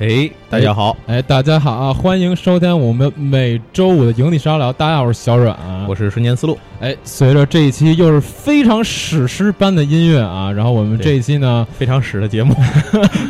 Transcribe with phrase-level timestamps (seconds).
[0.00, 1.92] 哎哎，大家好，哎，大家好啊！
[1.92, 4.72] 欢迎收听我们每周五的营地沙聊。
[4.72, 5.84] 大家好，我是小阮啊。
[5.86, 6.58] 我是瞬间思路。
[6.80, 12.56] 哎，随着这一期又是非常史诗般的音乐啊，然后我们这一期呢，非常史的节目，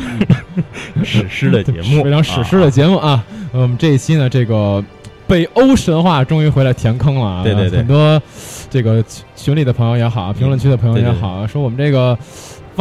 [1.03, 3.21] 史诗的节目，非常史诗的节目啊。
[3.51, 4.81] 我们这一期呢，这个
[5.27, 7.43] 北欧神话终于回来填坑了啊！
[7.43, 8.21] 对对对，很多
[8.69, 9.03] 这个
[9.35, 12.17] 群里的朋友也好，评论区的朋友也好，说我们这个。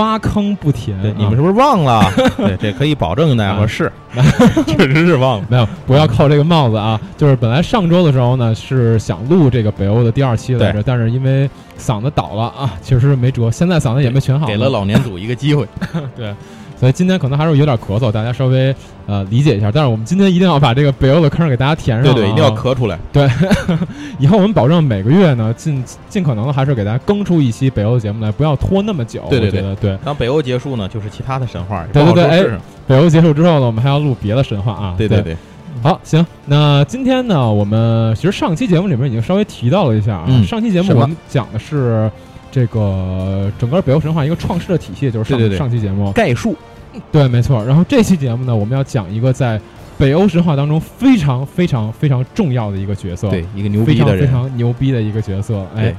[0.01, 2.03] 挖坑不填，你们是不是忘了？
[2.39, 3.93] 对，这可以保证大家伙是，
[4.67, 5.47] 确实是忘了。
[5.51, 6.98] 没有，不要扣这个帽子啊！
[7.19, 11.48] 就是本来上周的时候呢，是想录这个北欧的第二期来着，但是因为
[11.79, 13.51] 嗓子倒了啊，确实没辙。
[13.51, 15.67] 现在嗓子也没全好，给了老年组一个机会。
[16.17, 16.35] 对。
[16.81, 18.75] 所以今天可能还是有点咳嗽，大家稍微
[19.06, 19.70] 呃理解一下。
[19.70, 22.98] 但是我们今天一定要把这个北欧的坑给大家填上，对对，一定要咳出来。
[23.12, 23.28] 对，
[24.19, 29.23] 以后我们保证每个月呢，尽尽可能的还是给大家更出一期北欧的节目来，不要拖那么久。
[29.28, 29.98] 对对对对。
[30.03, 31.84] 当北欧结束呢，就是其他的神话。
[31.92, 34.95] 对对对，哎，北欧结束之后呢，我们还要录别的神话啊。
[34.97, 35.36] 对对对。
[35.83, 40.27] 好，行，那今天呢，我们其实上期节目里面已经稍微提到了一下啊。
[40.47, 42.11] 上期节目我们讲的是
[42.51, 46.56] 这个整个北欧神话一个创世的体系，就是上上期节目概述。
[47.12, 47.64] 对，没错。
[47.64, 49.60] 然后这期节目呢，我们要讲一个在
[49.98, 55.95] 北欧神话当中非常非常非常重要的一个角色，对，一个牛逼的人，非常牛逼的一个角色，哎，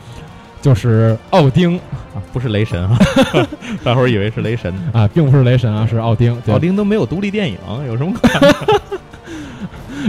[0.61, 2.97] 就是奥丁啊，不是雷神啊，
[3.83, 6.35] 大伙儿以为是雷神 啊，并不是雷神啊，是奥丁。
[6.47, 7.57] 奥丁都没有独立电影，
[7.87, 8.41] 有什么可看？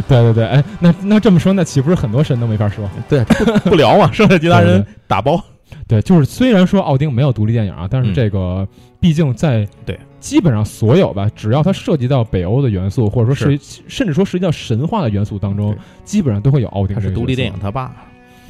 [0.08, 2.88] 对对对，哎，那那这么说，那岂不是很多神都没法说？
[3.10, 3.22] 对，
[3.64, 5.38] 不聊嘛，剩下其他人打包。
[5.86, 8.66] 对，就是虽然说奥丁没有独立电影啊，但是这个
[9.02, 9.98] 毕竟在对。
[10.20, 13.58] 基本上所有吧，只要它涉及到北欧的元素，或者说是
[13.88, 16.94] 甚至说涉及到神话的元素当中，基本上都会有奥丁。
[16.94, 17.92] 他是独立电影他爸，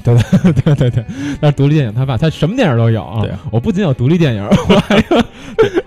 [0.05, 1.05] 对对对对对，
[1.41, 3.27] 那是独立电影他爸，他什么电影都有啊。
[3.51, 5.25] 我不仅有独立电影， 我还有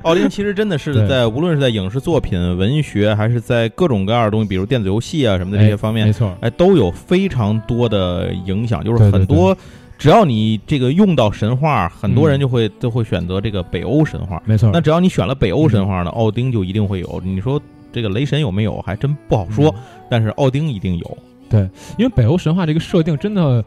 [0.01, 0.27] 奥丁。
[0.27, 9.55] 其实真的是在无论是在影视作品、文学，还是在各种各样的东西，比如电子游戏啊什么的这些方面，没错，哎，都有非常多的影响，就是很多。
[9.97, 14.41] 只要你这个用到神话，很多人就会都会选择这个北欧神话。
[14.45, 17.21] 没错，那只要你选了北欧神话呢，奥丁就一定会有。
[17.23, 17.61] 你说
[17.91, 19.73] 这个雷神有没有，还真不好说。
[20.09, 21.17] 但是奥丁一定有。
[21.49, 21.61] 对，
[21.97, 23.63] 因为北欧神话这个设定真的。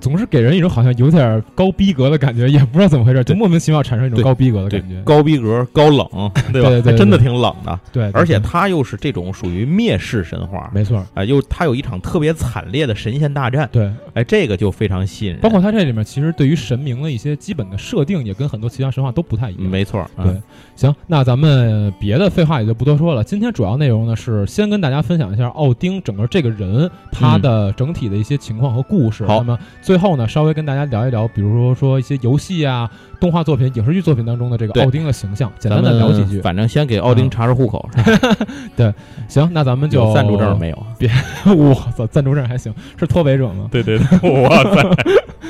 [0.00, 5.00] 总是给人一种好像有点高逼格的感觉，也不知道怎么回事，就莫名其妙产生一种高逼格的感觉。
[5.02, 6.06] 高逼格、高冷，
[6.52, 6.70] 对吧？
[6.84, 7.78] 还真的挺冷的。
[7.92, 11.04] 对，而且他又是这种属于灭世神话，没错。
[11.14, 13.68] 哎，又他有一场特别惨烈的神仙大战。
[13.72, 15.40] 对，哎，这个就非常吸引人。
[15.40, 19.64] 包括他这里面其实对于神明的一些基本的设定，也跟很多其他神话都不太一样。
[19.64, 20.04] 没错。
[20.16, 20.34] 对，
[20.76, 23.24] 行，那咱们别的废话也就不多说了。
[23.24, 29.24] 今天主要内容呢是先跟大家分享一下奥丁整个这个人他的整体的一些情况和故事。
[29.26, 30.84] 好，那么最后呢，稍微跟大家。
[30.94, 36.40] 聊一聊，比如说说一些游戏啊、动画作品、影视剧作品当中的这个奥丁的形象，简单的聊几句。
[36.40, 37.88] 反正先给奥丁查查户口。
[38.76, 38.92] 对，
[39.28, 40.86] 行，那咱们就赞助证没有？
[40.98, 41.10] 别，
[41.46, 43.68] 我操，赞助证还行，是脱北者吗？
[43.72, 44.94] 对对对，我操，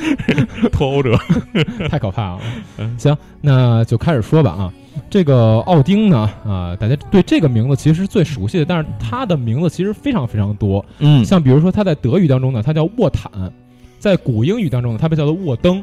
[0.73, 1.19] 脱欧者，
[1.91, 2.41] 太可怕了。
[2.97, 4.73] 行，那就开始说吧啊。
[5.11, 10.85] 这个奥丁呢，啊，大家对这个名字其实是最熟悉的，但是他的名字其实非常非常多。
[11.01, 13.31] 嗯，像比如说他在德语当中呢，他叫沃坦。
[14.05, 15.83] 在古英语当中呢，它被叫做沃登。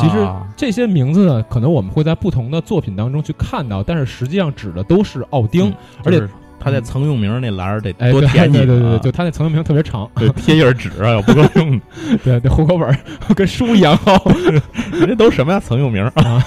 [0.00, 5.70] 其实这些名字呢，可能我们会在不同的作品当中去看到，但是实际上指的都是奥丁。
[6.02, 6.26] 而且
[6.68, 8.66] 他在曾用名那栏儿得多填几个。
[8.66, 11.80] 对对对，就他那曾用名特别长，对贴页纸啊， 要不够用。
[12.22, 12.96] 对，那户口本
[13.34, 14.14] 跟书一样厚。
[14.92, 15.58] 人家都什么呀？
[15.58, 16.44] 曾用名啊？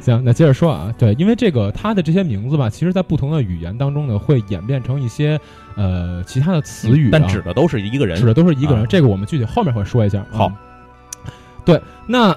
[0.00, 5.38] 行，那接着说啊，对，因为这个他的这些名字吧，其实在不同的语言当中呢，会演变成一些。
[5.74, 8.86] 呃，其他的词语，但指的都是一个人，指的都是一个人。
[8.88, 10.22] 这个我们具体后面会说一下。
[10.30, 10.52] 好，
[11.64, 12.36] 对，那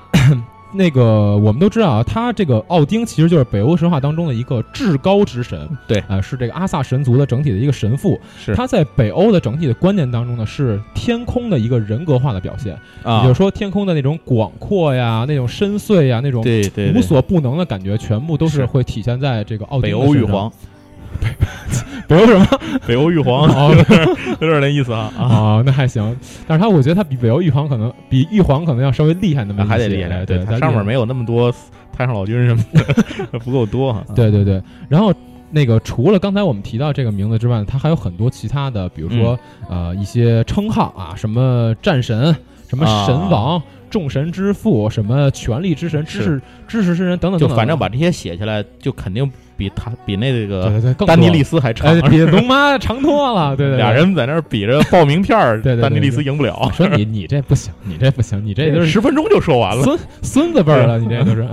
[0.75, 5.67] 那个我们都知道啊，他这个奥丁其实就是北欧神话当中的一个至高之神。
[5.87, 8.19] 对，呃，是这个阿萨神族的整体的一个神父。
[8.37, 12.77] 是他在北欧的整体的观念当中呢，是天空的一个人格化的表现。
[13.03, 19.89] 啊，也就是说，天空的那种广阔呀，那种深邃呀，那种对对无所不能的感觉，全部都是会体现在这个奥丁。
[19.89, 20.51] 北欧玉皇。
[22.07, 22.47] 北欧什么？
[22.85, 23.49] 北欧玉皇，
[24.39, 26.15] 有点那意思啊啊，那还行。
[26.47, 30.23] 但是他，我觉得他比北欧玉皇可能比玉皇可能要稍微厉害那么还得厉害。
[30.25, 31.51] 对，他上面没有那么多
[31.91, 32.63] 太上老君什么
[33.31, 33.95] 的， 不够多。
[34.15, 34.61] 对对对。
[34.87, 35.11] 然后
[35.49, 42.35] 那个除了刚才我们提到这个名字之外，他还有很多其他的，比如说呃一些称号啊，什么战神，
[42.69, 43.59] 什么神王，
[43.89, 47.49] 众神之父，什么权力之神，知识知识之神等等等等。
[47.49, 49.31] 就反正把这些写下来，就肯定。
[49.57, 50.71] 比他比那个
[51.05, 53.55] 丹尼利斯还长，比龙妈长多了。
[53.55, 56.71] 对对，俩人在那儿比着报名片儿， 丹尼利斯赢不了。
[56.73, 61.47] 说你你这不行，你这不行，你这都是十分钟就说完了，孙孙子辈儿了，你这都是。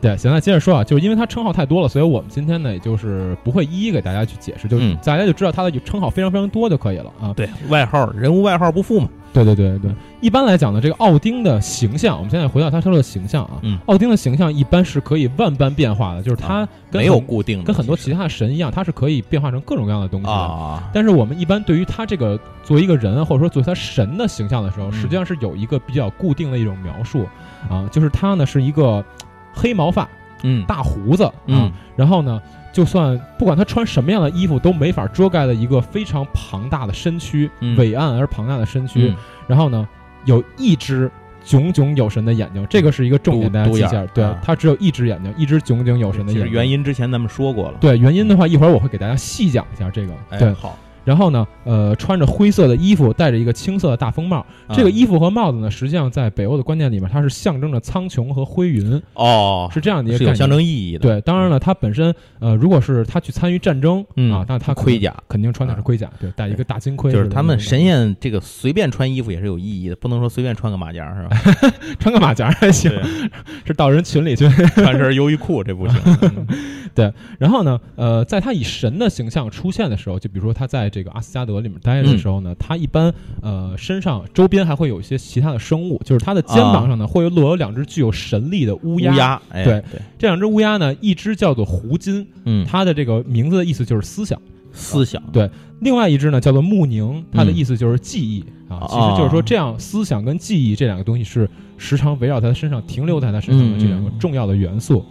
[0.00, 7.32] 对，行，那接着说啊，就是因为他称号太多了，所以我们今天呢，也就是不会一一给大家去解释，就是嗯大家就知道他的称号非常非常多就可以了啊。
[7.34, 9.08] 对，外号人无外号不富嘛。
[9.32, 20.32] 对对对对，一般来讲呢，这个奥丁的形象，我们现在回到他说的形象啊，嗯奥丁的形象一般是可以万般变化的，就是他跟没有很固定的，跟很多其他的神一样，他是可以变化成各种各样的东西的。
[20.32, 27.24] 啊，但是我们一般对于他这个作为一个人，或者说作为他神的形象的时候，嗯实际上是有一个比较固定的一种描述
[27.68, 29.04] 啊，就是他呢是一个
[29.52, 30.08] 黑毛发、
[30.42, 30.64] 嗯。
[30.66, 32.40] 大胡子啊，嗯然后呢，
[32.72, 37.76] 就算不管他穿什么样的衣服，都没法遮盖的一个非常庞大的身躯，嗯。
[37.76, 39.16] 伟岸而庞大的身躯，嗯。
[39.46, 39.86] 然后呢，
[40.24, 41.10] 有一只
[41.42, 44.04] 炯炯有神的眼睛，这个是一个重点，大家记一下。
[44.06, 46.52] 对啊，它只有一只眼睛，一只炯炯有神的眼睛。
[46.52, 47.78] 原因之前咱们说过了。
[47.80, 50.12] 对原因的话，一会儿我会给大家细讲一下这个。
[50.38, 50.48] 对。
[50.48, 54.44] 哎，，好，然后呢，呃，穿着灰色的衣服，戴着一个青色的大风帽。
[54.72, 60.36] 这个啊衣服和帽子呢，实际上在北欧的观念里面，它是象征着苍穹和灰云，哦，是这样的一个概念。
[60.36, 61.00] 是有象征意义的。
[61.00, 67.10] 对，当然了，他本身呃，如果是他去参与战争、嗯啊，那他盔甲肯定穿的是盔甲，对，戴一个大金盔。
[67.10, 71.36] 就是他们神神仙这个随便穿衣服也是有意义的，不能说随便穿个马甲是吧？
[71.98, 72.92] 穿个马甲还行，
[73.64, 74.46] 是到人群里去。
[74.74, 75.96] 穿身优衣库这不行。
[77.38, 89.12] 然后呢，呃，在他以神的形象出现的时候，就比如说他在这个阿斯加德里面待着的时候呢，他一般呃身上周边还会有一些其他的生物，就是他的肩膀上呢、会有落有两只具有神力的乌鸦。
[89.12, 94.40] 乌鸦，哎，对对，这两只乌鸦呢，一只叫做胡金，嗯，它的这个名字的意思就是思想。
[94.72, 95.50] 思想对
[95.80, 98.78] 另外一只呢叫做穆宁，它的嗯意思就是记忆、啊。
[98.82, 105.04] 哦其实就是说，这样思想跟记忆这两个东西是时常围绕他身上停留在他身上的这两个重要的元素。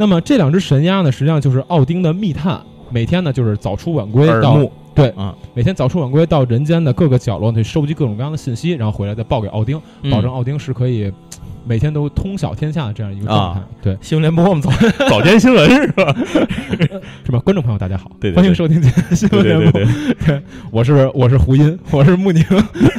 [0.00, 2.58] 那么这两只神鸦呢，实际上就是奥丁的密探，
[2.88, 4.58] 每天呢就是早出晚归到，
[4.94, 11.12] 对啊，每天早出晚归到人间的各个角落去收集各种各样的信息，然后回来再报给奥丁，嗯保证奥丁是可以
[11.66, 13.60] 每天都通晓天下的这样一个状态。
[13.60, 14.70] 啊对，新闻联播我们早
[15.06, 16.16] 早间新闻是吧？
[17.26, 17.38] 是吧？
[17.40, 19.82] 观众朋友大家好，对对对欢迎收听今天新闻联播。
[20.24, 20.42] 对，
[20.72, 22.42] 我是我是胡音，我是穆宁。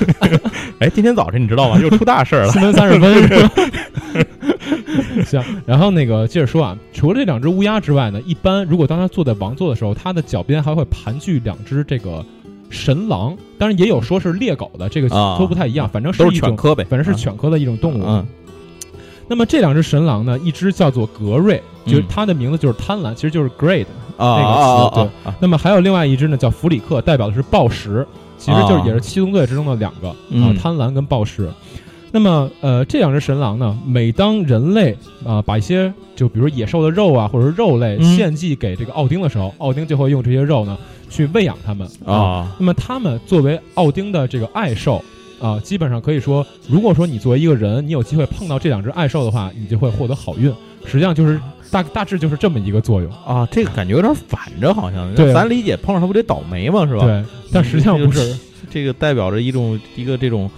[0.77, 1.79] 哎，今天早晨你知道吗？
[1.81, 2.51] 又出大事儿了。
[2.51, 3.51] 新闻三十分 是吧？
[5.25, 12.23] 行，然后那个接着说啊，除了这两只乌鸦之外呢，一般如果当它坐在王座的时候，它的脚边还会盘踞两只这个
[12.69, 18.03] 神狼，当然也有说是猎狗的，这个啊都不太一样，反正是一种，是犬科呗，反正是犬科的一种动物。
[18.05, 18.25] 嗯，
[19.27, 23.85] 那么这两只神狼呢，一只叫做格瑞，就是嗯它的名字就是贪婪，其实就是 greed。
[24.17, 28.05] 啊那个啊词对啊啊，那么还有另外一只呢，叫弗里克，代表的是暴食，
[28.37, 31.49] 其实就是啊也是七宗罪之中的两个啊嗯，贪婪跟暴食。
[32.13, 40.77] 那么呃，这两只神狼呢，每当人类啊、把一些就比如野兽的肉啊，或者是肉类嗯献祭给这个奥丁的时候，奥丁就会用这些肉呢
[41.09, 45.01] 去喂养它们啊，那么它们作为奥丁的这个爱兽
[45.39, 50.53] 啊、基本上可以说，如果说你作为一个人，你有机会碰到这两只爱兽的话，你就会获得好运。
[50.85, 51.39] 实际上就是
[51.71, 53.11] 大大致就是这么一个作用。
[53.25, 55.15] 啊，这个感觉有点反着，好像。
[55.15, 56.85] 对咱理解碰上它不得倒霉吗？
[56.85, 57.05] 是吧？
[57.05, 58.37] 对，但实际上不是。
[58.69, 60.49] 这个代表着一种一个这种。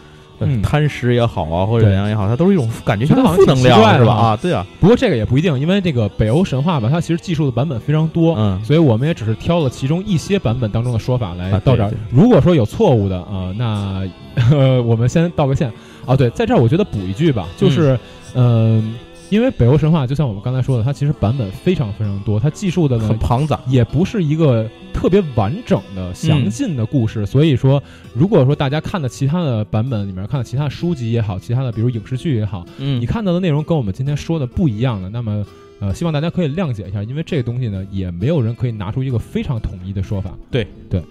[0.62, 4.14] 贪食也好啊，或者怎样也好，它都是一种感觉觉得像负能好像挺奇怪量是吧？
[4.14, 8.64] 啊啊，对啊，不过这个也不一定，因为这个北欧神话吧，它其实记述的版本非常多，嗯。
[8.64, 11.90] 所以我们也只是挑了其中一些版本当中的说法来啊到这儿。
[11.90, 11.98] 对。
[11.98, 14.04] 对如果说有错误的啊、那
[14.52, 15.72] 呃我们先道个歉。
[16.06, 16.16] 啊。
[16.16, 17.98] 对，在这儿我觉得补一句吧，就是
[18.36, 18.96] 嗯、
[19.34, 23.60] 因为北欧神话就像我们刚才说的，它其实版本非常非常多，它记述的呢很庞杂。
[23.68, 27.82] 也不是一个特别完整的、详尽的故事，所以说，
[28.14, 33.02] 如果说大家看的其他的版本里面看的其他的书籍也好，其他的比如影视剧也好，嗯。
[33.02, 35.44] 你看到的内容跟我们今天说的不一样的，那么
[35.80, 40.38] 呃，希望大家可以谅解一下，因为这个东西呢，也没有人可以拿出一个非常统一的说法。
[40.52, 40.68] 对。
[40.92, 41.02] 对，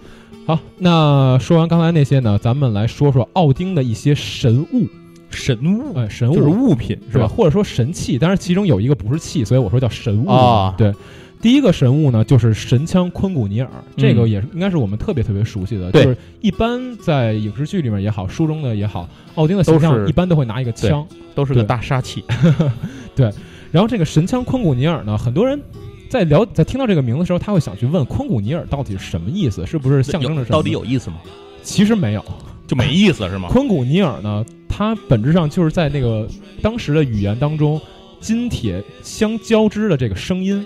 [0.47, 4.87] 好，那说完刚才那些呢，咱们来说说奥丁的一些神物，
[5.35, 7.27] 神物哎，神物就是物品是吧？
[7.27, 10.93] 或者说神器，当然其中有一个不是器，所以我说叫神物啊对。
[11.41, 22.23] 第一个神物呢，就是神枪昆古尼尔，这个嗯也是应该是我们特别特别熟悉的，就是一般在影视剧里面也好，书中的也好，奥丁的形象一般都会拿一个枪，都是个大杀器。
[23.13, 23.29] 对
[23.73, 25.59] 然后这个神枪昆古尼尔呢，很多人
[26.07, 30.57] 在聊在听到这个名字的时候，他会想去问昆古尼尔到底是什么意思，是不是象征着什么？
[30.57, 30.71] 到底？
[30.71, 31.17] 有意思吗？
[31.61, 32.23] 其实没有。
[32.65, 33.49] 就没意思是吗？
[33.51, 34.43] 昆古尼尔呢，
[34.75, 36.27] 它本质上就是在那个
[36.61, 37.79] 当时的语言当中，
[38.19, 40.65] 金铁相交织的这个声音。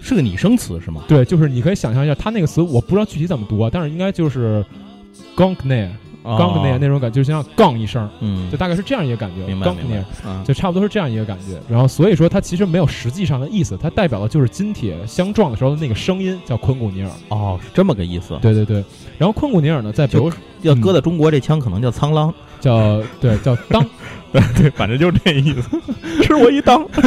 [0.00, 1.02] 是个拟声词是吗？
[1.08, 4.64] 对，就是你可以想象一下，它那个词我不知道具体怎么读啊，但是应该就是
[5.36, 5.88] gong ne
[6.22, 9.44] 啊 gong ne 那种感觉，就像杠一声，嗯就，大概是这样一个感觉。
[9.46, 10.30] 明白 gong 明 ne 白。
[10.30, 11.60] 啊，就差不多是这样一个感觉。
[11.68, 17.10] 然后所以说它其实没有实际上的意思，它代表的就是金铁相撞的时候的那个声音，叫昆古尼尔。
[17.30, 18.38] 哦，是这么个意思。
[18.40, 18.82] 对对对。
[19.18, 20.30] 然后昆古尼尔呢，在比如
[20.62, 22.32] 要搁在中国，这枪可能叫苍狼。
[22.60, 23.84] 叫对叫当，
[24.32, 25.80] 对，反正就是这意思。
[26.22, 26.86] 吃我一当。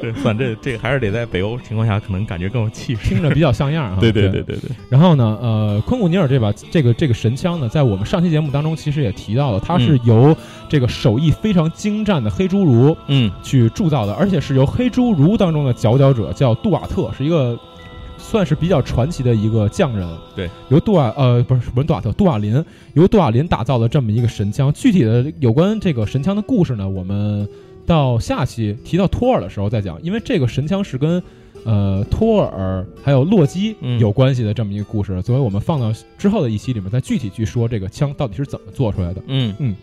[0.00, 3.98] 对，算这这还是得在北欧情况下，可能感觉更有气势，听着比较像样啊。
[4.00, 4.70] 对对对对对。
[4.88, 10.36] 然后呢，呃，昆古尼尔这把这个这个神枪呢，在我们上期节目当中其实也提到了，它是由
[10.68, 17.56] 这个手艺非常精湛的黑侏儒嗯去铸造的，而且是由黑侏儒当中的佼佼者叫杜瓦特，是一个
[18.32, 20.08] 算是比较传奇的一个匠人。
[20.34, 24.72] 对，由杜瓦呃不是不是杜瓦特，杜瓦林由杜瓦林打造的这么一个神枪。
[24.72, 27.46] 具体的有关这个神枪的故事呢，我们
[27.84, 31.22] 到下期提到托尔的时候再讲，因为这个神枪是跟
[31.66, 39.22] 呃托尔还有洛基有关系的这么一个故事，所以我们放到之后的一期里面再具体去说这个枪到底是怎么做出来的。
[39.26, 39.76] 嗯嗯。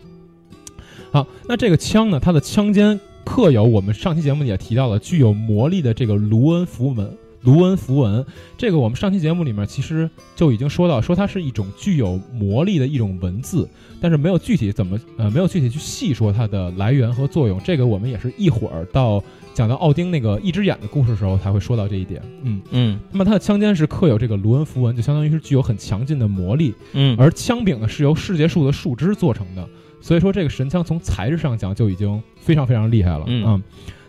[1.12, 7.16] 好，那这个枪呢，它的枪尖刻有我们上期节目也提到了具有魔力的这个卢恩符文。
[7.42, 8.24] 卢恩符文，
[8.58, 13.68] 这个我们上期节目里面其实就已经说到，说它是一种具有魔力的一种文字，
[14.00, 17.60] 但是没有具体怎么呃没有具体去细说它的来源和作用。
[17.64, 19.22] 这个我们也是一会儿到
[19.54, 22.22] 讲到奥丁那个一只眼的故事的时候才会说到这一点。
[22.42, 26.74] 嗯嗯，那么它的枪尖是刻有这个卢恩符文，就相当于是具有很强劲的魔力。
[26.92, 29.66] 嗯，而枪柄呢是由世界树的树枝做成的，
[30.00, 33.24] 所以说这个神枪从材质上讲就已经非常非常厉害了。
[33.26, 33.62] 嗯，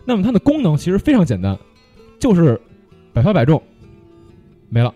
[0.04, 1.58] 那么它的功能其实非常简单，
[2.18, 2.60] 就是
[3.12, 3.62] 百发百中，
[4.70, 4.94] 没了，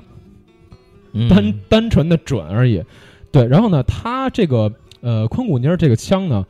[1.29, 2.83] 单单纯的准而已。
[3.31, 6.47] 对，然后呢，它这个呃昆古尼尔这个枪呢，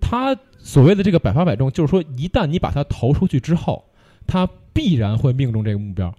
[0.00, 3.84] 它所谓的这个百发百中，就是说一旦你把它投出去之后，
[4.26, 6.14] 它必然会命中这个目标，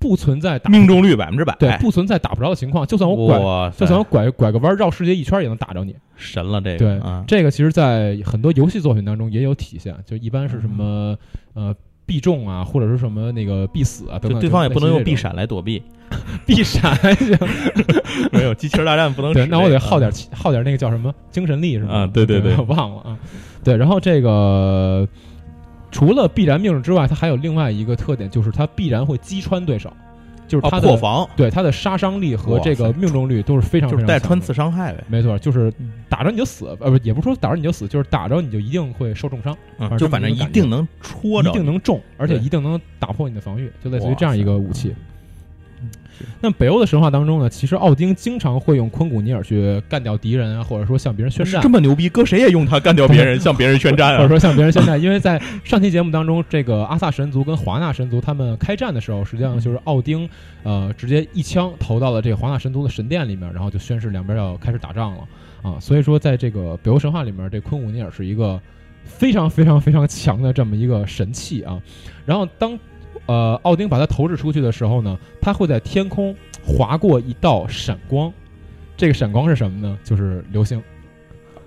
[0.00, 2.84] 不存在打命中率百分之百，对，不存在打不着的情况。
[2.84, 3.38] 就算我拐，
[3.76, 6.78] 就算我拐拐个弯绕世界一圈也能打着你，神了这个。
[6.78, 11.16] 对，这个其实在很多游戏作品当中也有体现，就一般是什么
[11.54, 11.72] 呃。
[12.10, 15.80] 必中啊，或者是什么那个必死啊等等，对方也不能用必闪来躲避，
[16.44, 17.38] 必闪行，
[18.32, 19.32] 没有机器人大战不能。
[19.32, 21.94] 对，那我得耗点耗点那个叫什么精神力是吧？
[21.94, 23.16] 啊，对对对，我忘了啊。
[23.62, 25.06] 对，然后这个
[25.92, 29.92] 除了必然命中之外，它还有另外一个特点，就是它必然会击穿对手。
[30.50, 35.04] 就是他的破防，对他的杀伤力和这个命中率都是非常非常带穿刺伤害呗。
[35.06, 35.72] 没错，就是
[36.08, 39.56] 打着你就死，呃，不，也不是说打着你就死，就是打着你就一定会受重伤，
[39.96, 44.92] 就反正一定能戳着，一定能中，而且一定能打破你的防御，就类似于这样一个武器。
[46.40, 51.60] 那北欧的神话当中呢，其实奥丁经常会用昆古尼尔去干掉敌人啊，或者说向别人宣战。
[51.62, 55.00] 这么牛逼，搁谁也用他干掉别人， 向别人宣战啊，或者说向别人宣战。
[55.00, 60.28] 因为在上期节目当中，这个阿萨神族跟华纳神族他们开战的时候，实际上就是奥丁
[60.62, 65.28] 呃直接一枪投到了这个华纳神族的神殿里面，然后就宣誓两边要开始打仗了
[65.62, 65.78] 啊。
[65.80, 68.60] 所以说，在这个北欧神话里面，这昆古尼尔是一个
[69.04, 71.80] 非常非常非常强的这么一个神器啊。
[72.26, 72.78] 然后当
[73.30, 76.34] 呃，奥丁把它投掷出去的时候呢，它会在天空
[76.66, 78.32] 划过一道闪光，
[78.96, 79.96] 这个闪光是什么呢？
[80.02, 80.82] 就是流星。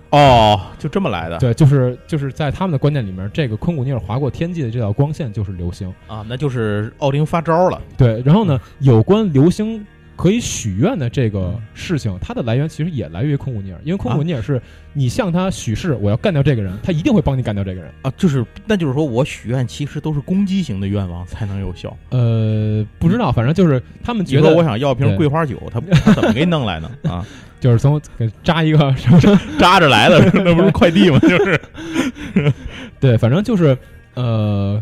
[0.09, 1.37] 哦，就这么来的。
[1.37, 7.81] 对，就是就是在他们的观念里面，这个昆古尼尔划过天际的这道光线就是流星啊，那就是奥丁发招了。
[7.95, 9.87] 对，然后呢，有关流星。
[10.15, 14.61] 可以许愿的这个事情，它的来源其实也来源于昆古尼尔，因为昆古尼尔是
[14.93, 18.13] 你向他许誓我要干掉这个人，他一定会帮你干掉这个人啊。
[18.15, 21.97] 就是，那就是说我许愿其实都是攻击型的愿望才能有效。
[22.11, 26.91] 呃，不知道，反正就是他们觉得我想要瓶桂花酒，他他怎么给你弄来呢？
[27.09, 27.25] 啊，
[27.59, 29.19] 就是从给扎一个什么
[29.57, 31.17] 扎着来的， 那不是快递吗？
[31.19, 31.59] 就是，
[32.99, 33.77] 对，反正就是
[34.13, 34.81] 呃。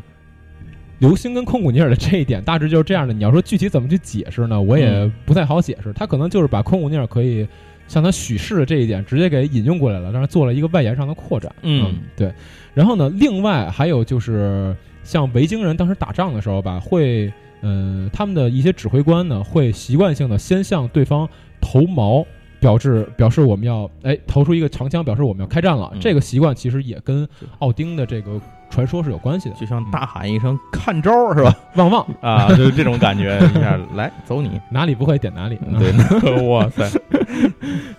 [1.02, 3.14] 流星跟昆古尼尔的这一点大致就是这样的。
[3.14, 4.62] 你要说具体怎么去解释呢？
[4.62, 5.92] 我也不太好解释。
[5.94, 7.48] 他可能就是把昆古尼尔可以
[7.88, 11.52] 向他许誓的这一点直接给引用过来了，但是做了一个外延上的扩展。
[11.64, 12.32] 嗯，对。
[12.76, 21.28] 然后呢，另外还有就是像维京人当时打仗的时候吧，会嗯，他们的一些指挥官呢会习惯性的先向对方
[21.60, 22.24] 投矛，
[22.60, 25.92] 表示表示我们要哎投出一个长枪，表示我们要开战了。
[26.00, 27.28] 这个习惯其实也跟
[27.58, 28.40] 奥丁的这个。
[28.72, 31.54] 传说是有关系的，就像大喊一声“看招”是吧？
[31.76, 32.08] 旺旺。
[32.22, 33.38] 啊，就是这种感觉。
[33.54, 34.60] 一下来走你。
[34.72, 35.60] 哪里不会点哪里。
[35.78, 35.92] 对，
[36.48, 36.90] 哇塞，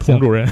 [0.00, 0.48] 童主任。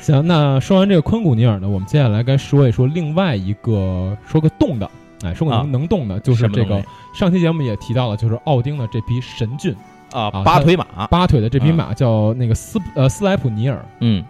[0.00, 4.90] 行，那说完这个昆古尼尔呢，我们接下来该说一说另外一个说个动的，
[5.22, 6.82] 哎，说个能能动的，就是这个
[7.14, 9.76] 上期节目也提到了，就是奥丁的这匹神骏。
[10.12, 14.24] 啊，八腿马，八腿的这匹马叫那个斯呃斯莱普尼尔，嗯。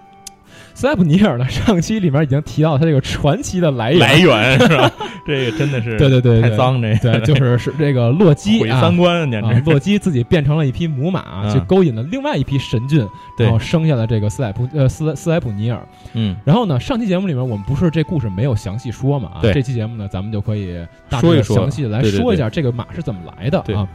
[0.78, 1.48] 斯莱普尼尔呢？
[1.48, 4.88] 上期里面已经提到他这个传奇的来源，来源是吧？
[5.26, 13.04] 这个真的是对对对，太脏这个对，就是是这个洛基毁三观，简直洛基自己变成了一匹母马，去勾引了另外一匹神骏，
[13.36, 15.84] 然后生下了这个斯莱普呃斯斯莱普尼尔。
[16.12, 19.30] 嗯，然后呢，上期节目里面我们不是这故事没有详细说嘛？
[19.34, 20.78] 啊，这期节目呢，咱们就可以
[21.20, 23.88] 说一说详细的来说一下这个马是怎么来的啊。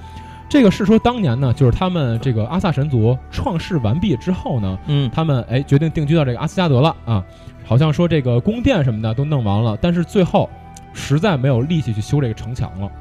[0.50, 7.24] 这个是说当年呢，就是他们这个阿萨神族创世完毕之后呢，嗯，他们哎决定定居到这个阿斯加德了啊。
[7.66, 10.50] 好像说这个宫殿什么的都弄完了，但是最后
[10.94, 12.92] 实在没有力气去修这个城墙了。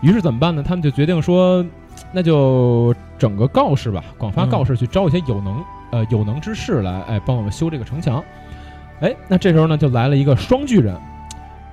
[0.00, 0.62] 于是怎么办呢？
[0.62, 1.64] 他们就决定说，
[2.10, 8.22] 那就整个告示吧，广发告示去招一些有能呃有能之士来，哎，帮我们修这个城墙。
[9.00, 10.94] 哎，那这时候呢，就来了一个双巨人。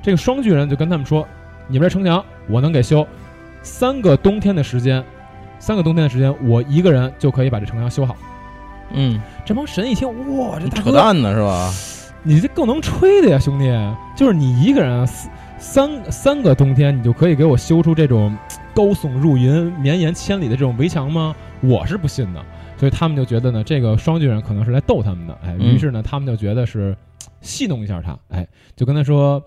[0.01, 1.27] 这个双巨人就跟他们说
[1.67, 3.05] ：“你们这城墙我能给修，
[3.61, 5.03] 三个冬天的时间，
[5.59, 8.15] 三个冬天的时间，我一个人就可以把这城墙修好。”
[8.91, 11.71] 嗯，这帮神一听，哇，这大扯淡呢是吧？
[12.23, 13.71] 你这够能吹的呀，兄弟！
[14.15, 15.07] 就是你一个人
[15.59, 18.35] 三三个冬天，你就可以给我修出这种
[18.73, 21.35] 高耸入云、绵延千里的这种围墙吗？
[21.61, 22.43] 我是不信的。
[22.77, 25.37] 所以他们就觉得呢，这个双巨人可能是来逗他们的。
[25.43, 26.97] 哎，于是呢，他们就觉得是
[27.41, 28.17] 戏弄一下他。
[28.29, 29.39] 哎，就跟他说。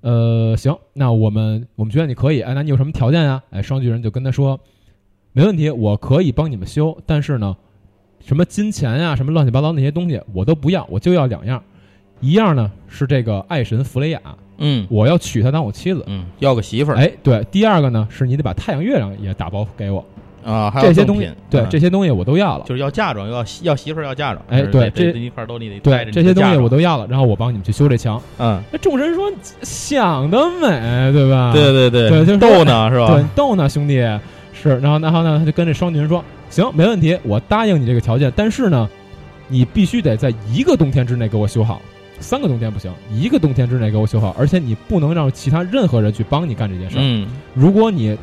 [0.00, 3.42] 呃，行，那我们我们觉得你可以，哎，那你有什么条件啊？
[3.50, 4.60] 哎，双巨人就跟他说，
[5.32, 7.56] 没问题，我可以帮你们修，但是呢，
[8.20, 11.62] 什么金钱呀，什么乱七八糟那些东西我都不要，我就要两样，
[12.20, 14.20] 一样呢是这个爱神弗雷亚，
[14.58, 20.04] 嗯，我要娶她当我妻子，嗯，要个媳妇儿，哎，对，第二个呢是你得把太阳月亮也打包给我。
[20.44, 24.44] 啊，还有这些东西，对这些东西我都要了，就是要嫁妆，要要媳妇儿，要嫁妆。
[24.48, 28.20] 哎，对，这一块都你得对这些东西我都要了，然后我帮你们去修这墙。
[28.38, 29.30] 嗯，那众神说
[29.62, 31.52] 想得美，对吧？
[31.52, 33.14] 对对对对，就逗呢，是吧？
[33.14, 33.96] 对，逗呢，兄弟
[34.52, 34.78] 是。
[34.80, 38.88] 然后，然后呢，他就跟这双女人说：“行，没问题，我答应你这个条件，但是呢，
[39.48, 41.80] 你必须得在一个冬天之内给我修好，
[42.20, 46.96] 三个冬天不行，一个冬天之内给我修好，而且你不能让其他任何人去帮你干这件事。
[46.98, 48.16] 嗯，如果你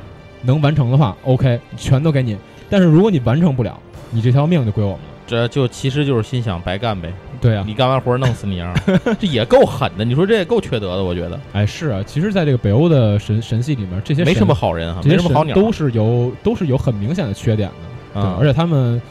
[0.46, 2.38] 能完成的话，OK，全都给你。”
[2.70, 3.78] 但是如果你完成不了，
[4.12, 5.06] 你这条命就归我们了。
[5.28, 7.12] 这就其实就是心想白干呗。
[7.42, 8.74] 对啊，你干完活弄死你啊，
[9.20, 10.06] 这也够狠的。
[10.06, 11.40] 你说这也够缺德的，我觉得。
[11.54, 18.22] 哎，是啊，其实，在这个北欧的神神系里面，这些没什么好人啊，没什么好鸟，都是有都是有很明显的缺点的。
[18.22, 19.02] 对，而且他们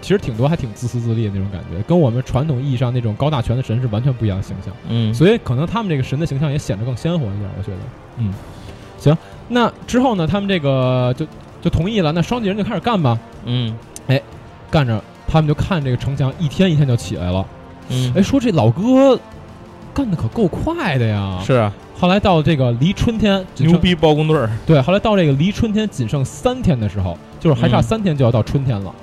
[0.00, 4.72] 其实挺多还挺自私自利的那种感觉，跟我们传统意义上那种高大全的神是完全不一样的形象。
[4.88, 7.50] 嗯，所以可能他们这个神的形象也显得更鲜活一点。
[7.58, 7.78] 我觉得，
[8.18, 8.32] 嗯，
[8.98, 9.16] 行，
[9.48, 11.26] 那之后呢，他们这个就。
[11.62, 13.18] 就同意了，那双巨人就开始干吧。
[13.46, 13.74] 嗯，
[14.06, 14.20] 哎，
[14.70, 17.42] 干着，他们就看这个城墙一天一天就起来了。
[17.88, 19.18] 嗯，哎，说这老哥
[19.94, 21.40] 干的可够快的呀。
[21.42, 21.72] 是啊。
[21.98, 24.50] 后来到这个离春天，牛逼包工队儿。
[24.66, 28.94] 对，后来到这个离春天仅剩三天的时候，就是还差三天就要到春天了，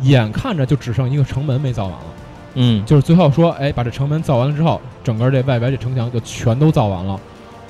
[0.00, 2.04] 眼看着就只剩一个城门没造完了。
[2.54, 7.20] 嗯，就是最后说，哎，把这城门造完了之后，整个这外围这城墙就全都造完了。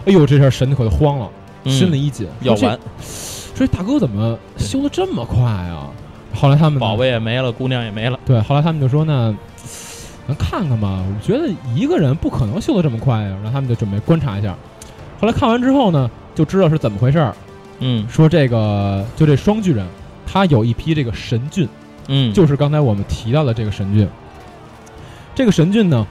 [0.07, 1.29] 哎呦，这下神可就慌了，
[1.65, 2.79] 心里一紧，要完。
[3.55, 5.91] 说大哥怎么修的这么快啊？
[6.33, 8.19] 后来他们宝贝也没了，姑娘也没了。
[8.25, 9.37] 对，后来他们就说呢，
[10.27, 11.05] 咱看看吧。
[11.07, 13.37] 我觉得一个人不可能修的这么快呀。
[13.43, 14.57] 然后他们就准备观察一下。
[15.21, 17.35] 后来看完之后呢，就知道是怎么回事儿。
[17.81, 19.85] 嗯，说这个就这双巨人，
[20.27, 21.69] 他有一批这个神骏。
[22.09, 24.09] 嗯，就是刚才我们提到的这个神骏。
[25.35, 26.07] 这个神骏呢，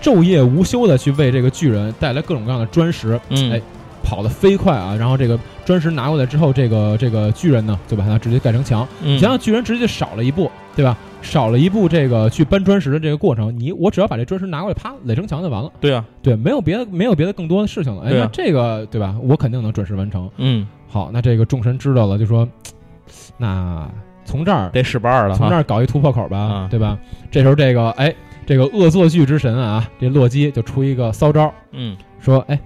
[0.00, 3.18] 昼夜无休的去为这个巨人带来各种各样的砖石。
[3.30, 3.60] 嗯，哎。
[4.06, 4.94] 跑得飞快啊！
[4.94, 8.86] 然后这个砖石拿过来之后，这个这个巨人呢，就把它直接盖成墙。
[9.02, 10.96] 你想想，巨人直接少了一步，对吧？
[11.22, 15.68] 少了一步这个去搬砖石的这个过程，你我只要把这砖石拿过来，啪垒成墙就完了。
[15.80, 18.04] 对啊，对，没有别的，没有别的更多的事情了。
[18.04, 19.16] 哎，那这个对吧？
[19.20, 20.30] 我肯定能准时完成。
[20.36, 22.46] 嗯，好，那这个众神知道了，就说，
[23.36, 23.90] 那
[24.24, 26.96] 从这儿得使绊儿了，从这儿搞一突破口吧，对吧？
[27.28, 28.14] 这时候这个哎，
[28.46, 32.56] 这个恶作剧之神啊，这洛基就出一个骚招，嗯，说哎，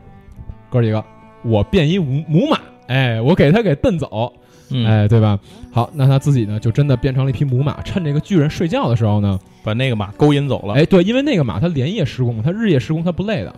[0.69, 1.03] 哥几个。
[1.43, 4.33] 我变一母母马，哎，我给他给蹬走，
[4.87, 5.39] 哎，对吧？
[5.73, 10.75] 好，那他自己呢，就真的变成了一匹母马，趁这个巨人睡觉的时候呢，把那个马勾引走了。
[10.75, 13.55] 哎，对，因为那个马它连夜施工，它日夜施工，它不累的。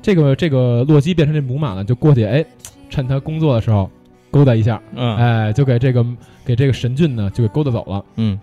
[0.00, 2.44] 这个这个洛基变成这母马呢，就过去，哎，
[2.88, 3.90] 趁他工作的时候
[4.30, 6.06] 勾搭一下，嗯，哎，就给这个
[6.44, 8.38] 给这个神俊呢，就给勾搭走了，嗯。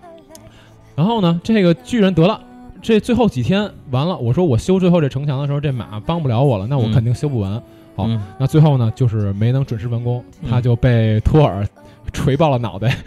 [0.95, 2.39] 然后呢，这个巨人得了，
[2.81, 7.61] 这最后几天完了，我说我修最后这城墙的时候，这马帮不了我了，那我肯定修不完。
[7.95, 8.07] 好，
[8.39, 11.67] 那最后呢，就是没能准时完工，他就被托尔
[12.11, 12.97] 锤爆了脑袋。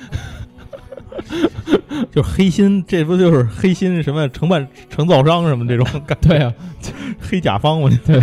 [2.13, 5.87] 就黑心，这不就是黑心什么承办承造商什么这种？
[6.21, 6.53] 对啊，
[7.21, 8.21] 黑甲方我 对。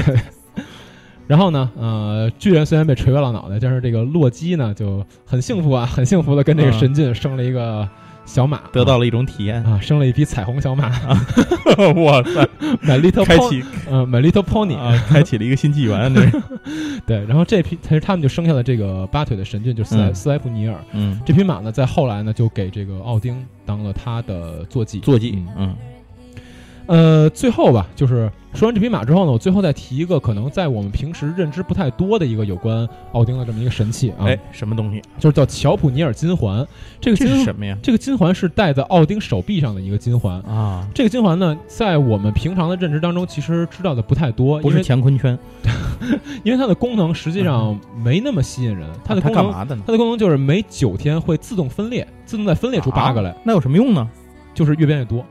[1.27, 7.87] 然后呢，呃，巨人虽然被锤爆了脑袋，但是这个洛基呢就很幸福啊，很幸福的跟这个神俊生了一个。
[8.25, 9.63] 小马得到了一种体验。
[9.63, 10.89] 啊，生了一匹彩虹小马，
[11.95, 12.47] 哇塞，
[12.83, 16.31] My Little 开启，呃，My Little Pony 啊，开启了一个新纪元， 对，
[17.05, 25.75] 对，然后这匹，其实他们就生下了这个八腿的神骏，就是斯莱斯莱普尼尔，嗯，这匹马呢，在后来呢，就给这个奥丁当了他的坐骑，坐骑，嗯，
[26.85, 35.01] 呃，最后吧，就是说完这匹马之后呢，我最后再提一个可能在我们平时认知不太多的一个有关奥丁的这么一个神器啊，哎，什么东西？
[35.17, 36.65] 就是叫乔普尼尔金环。
[37.01, 37.75] 这个是什么呀？
[37.81, 40.39] 这个金环是戴在奥丁手臂上的一个金环。
[40.41, 45.37] 啊，这个金环呢，在我们平常的认知当中，其实知道的不太多，不是乾坤圈，
[46.43, 48.87] 因为它的功能实际上没那么吸引人。
[49.03, 49.83] 它的功能，干嘛的呢？
[49.87, 54.07] 它的功能就是每九天会自动分裂，自动再分裂出八个来，那有什么用呢？
[54.53, 55.25] 就是越变越多。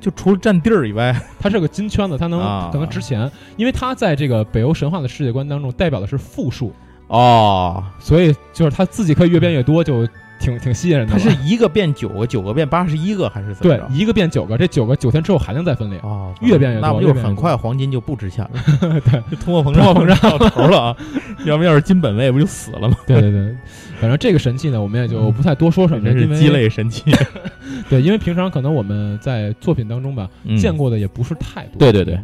[0.00, 2.70] 就除了占地儿以外， 它是个金圈子，它能啊。
[2.72, 6.72] 可能值钱，因为它在这个北欧神话的世界观当中代表的是负数，
[7.08, 10.08] 哦，所以就是它自己可以越变越多，就
[10.40, 11.12] 挺挺吸引人的。
[11.12, 13.86] 它是一个变九个，九个变八十一个，还是怎么着？
[13.86, 15.98] 对一个变九个，这九个九天之后还能再分裂。
[16.02, 19.00] 哦，越变越多那不就是很快黄金就不值钱了？
[19.00, 20.96] 对，通货膨通货膨胀 到头了啊！
[21.44, 22.96] 要不要是金本位，不就死了吗？
[23.06, 23.54] 对对对，
[24.00, 27.04] 反正这个神器呢，我们也就不太多说什么了，因为真是鸡肋神器。
[27.88, 31.78] 对，因为平常可能我们在作品当中吧，嗯见过的也不是太多。
[31.78, 32.18] 对对对，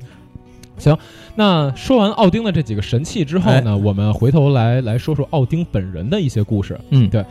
[1.35, 6.79] 那说完奥丁的这几个神器之后呢，我们回头来来说说奥丁本人的一些故事。
[6.91, 7.09] 嗯。
[7.09, 7.25] 对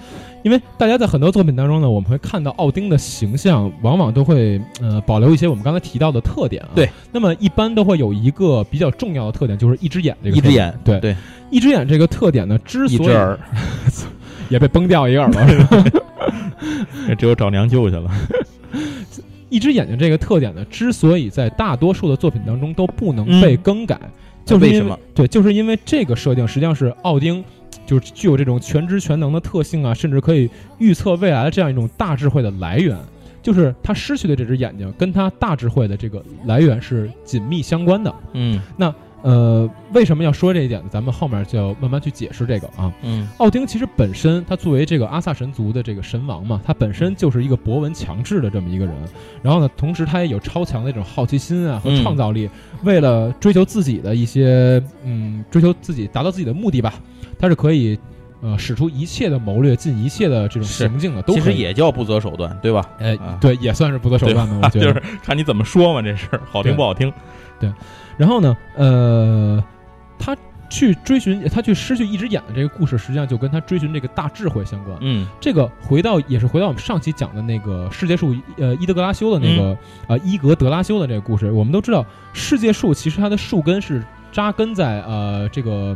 [0.44, 6.70] 因为大家在很多作品当中呢，我们会看到奥丁的形象，往往都会呃保留一些我们刚才提到的特点啊。
[6.76, 10.66] 对，那么一般都会有一个比较重要的特点，就是一只眼这个一只特点。
[10.68, 11.16] 眼，对对，
[11.50, 13.40] 一只眼这个特点呢，之所以一只耳，
[14.50, 15.84] 也被崩掉一个耳朵，是吧？
[17.18, 18.12] 只有找娘舅去了。
[19.56, 23.98] 一只眼睛这个特点呢，之所以在大多数的作品当中都不能嗯被更改，
[24.44, 25.00] 就是因为什么？
[25.14, 27.42] 对，就是因为这个设定实际上是奥丁，
[27.86, 32.98] 就是具有这种全知全能的特性啊，甚至可以预测未来的这样一种大智慧的来源。
[33.42, 38.14] 就是他失去的这只眼睛，跟他大智慧的这个来源是紧密相关的。
[38.34, 38.60] 嗯
[39.26, 40.88] 呃，为什么要说这一点呢？
[40.92, 42.94] 咱们后面就要慢慢去解释这个啊。
[43.02, 48.94] 嗯奥丁其实本身，他作为这个阿萨神族的这个神王嘛，他本身就是一个博闻强志的这么一个人。
[49.42, 52.48] 然后呢，同时他也有超强的这种好奇心啊和嗯创造力，
[52.84, 56.94] 为了追求自己的一些嗯，追求自己达到自己的目的吧，
[57.40, 57.98] 他是可以
[58.42, 61.42] 呃使出一切的谋略，尽一切的这种行径的，都其。
[61.42, 62.88] 实也叫不择手段，对吧？
[63.00, 64.86] 哎啊，对，也算是不择手段的，我觉得。
[64.86, 67.12] 就是看你怎么说嘛，这事儿好听不好听？
[68.18, 69.64] 然后呢，呃，
[70.18, 70.36] 他
[70.70, 74.98] 去追寻，他去失去一只眼的这个故事，实际上就跟他追寻这个大智慧相关。
[75.02, 81.52] 嗯这个回到也是回到我们上期讲的那个世界树，呃，伊德格拉修的那个、呃伊格德拉修的这个故事。
[81.52, 85.96] 我们都知道，世界树其实它的树根是扎根在呃这个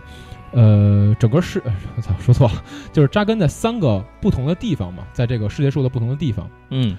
[0.52, 6.48] 呃整个世，呃我操说错了，就是扎根在三个不同的地方嘛，在这个世界树的不同的地方。
[6.70, 6.96] 嗯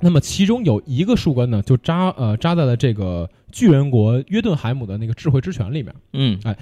[0.00, 5.94] 那么其中有一个树根呢，就扎呃扎在了这个巨人国约顿海姆的那个智慧之泉里面。
[6.12, 6.56] 嗯哎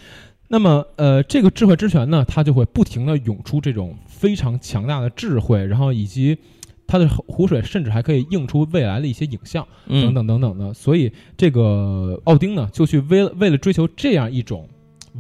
[0.49, 6.39] 那么，呃，这个智慧之泉呢，它就会不停的涌出这种非常强大的智慧，然后以及
[6.87, 10.73] 它的湖水甚至还可以映出未来的一些影像嗯等等等等的。
[10.73, 14.69] 所以，这个奥丁呢，就去为了为了追求这样一种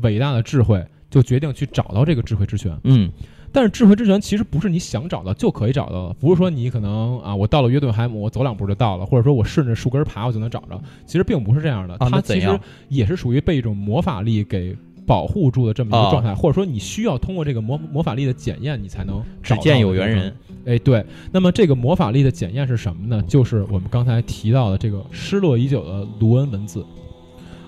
[0.03, 2.79] 伟大的智慧，就决定去找到这个智慧之泉。
[2.85, 3.11] 嗯
[3.57, 10.79] 但是，智慧之泉其实不是你想找到就可以找到的，不是说你可能啊，我到了约顿海姆，我走两步就到了，或者说我顺着树根爬我就能找着。
[11.07, 20.37] 其实并不是这样的，啊它其实也是属于被一种魔法力给保护住的这么一啊个状态，或者说你需要通过这个魔魔法力的检验，你才能只找见有缘人。
[20.67, 23.23] 哎，对，那么这个魔法力的检验是什么呢？
[23.27, 26.85] 就是我们刚才提到的这个失落已久的卢恩文字，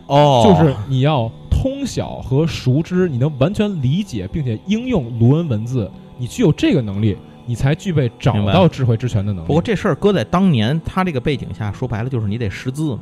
[0.07, 7.17] 哦就是你要通晓和熟知，你能完全理解并且应用卢恩文字，你具有这个能力，
[7.47, 9.47] 你才具备找到智慧之泉的能力。
[9.49, 13.01] 不过这事儿搁在当年他这个背景下，说白了就是你得识字嘛。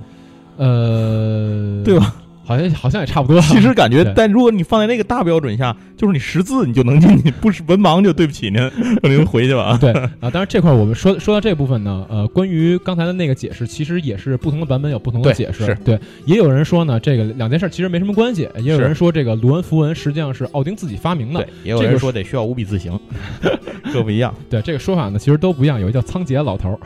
[0.57, 2.15] 呃，对吧？
[2.47, 3.41] 好像好像也差不多。
[3.43, 8.71] 其实感觉，但如果你放在那个大标准下，就是你识字你就能进去，不是文盲就对不起您，
[9.03, 9.79] 您回去吧啊。
[9.79, 15.65] 对啊，当然这块儿我们说说到这部分呢，呃，关于刚才的那个解释，其实也是不同的版本有不同的解释。
[15.67, 22.99] 是对，也有人说呢，这个两件事其实没什么关系，也有人说这个卢恩符文实际上是奥丁自己发明的对。，也有这个人说得需要五笔字形，
[23.93, 25.81] 各不一样对，这个说法呢，其实都不一样。
[25.81, 26.79] 有一叫仓颉老头儿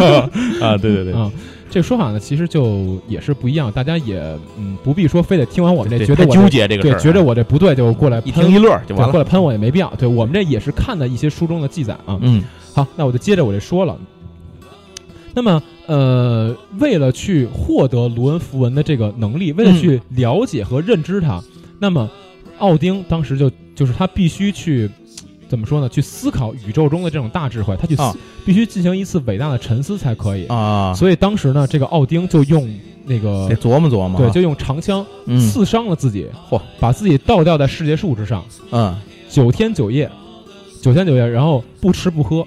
[0.60, 0.76] 啊。
[0.76, 1.30] 对对对，啊、
[1.70, 3.70] 这个说法呢，其实就也是不一样。
[3.70, 4.20] 大家也
[4.58, 9.12] 嗯不必说非得听完我们这觉得我纠结这个事儿，对觉得我这不对就过来喷一听一乐就完了。
[9.12, 9.92] 过来喷我也没必要。
[9.98, 12.18] 对我们这也是看的一些书中的记载啊。
[12.22, 12.42] 嗯
[12.74, 13.96] 好，那我就接着我这说了。
[15.34, 21.40] 那么，呃，为了去获得卢恩符文的这个能力，为了去了解和认知它，
[21.78, 22.08] 那么
[22.58, 24.90] 奥丁当时就就是他必须去
[25.48, 25.88] 怎么说呢？
[25.88, 30.46] 去思考宇宙中的这种大智慧，他去思、啊必须进行一次伟大的沉思才可以。
[30.46, 32.66] 啊，所以当时呢，这个奥丁就用
[33.04, 34.18] 那个得琢磨琢磨。
[34.20, 38.96] 对，就用长枪嗯刺伤了自己，嚯把自己倒吊在世界树之上，嗯
[39.28, 40.10] 九天九夜，
[40.80, 42.46] 九天九夜，然后不吃不喝，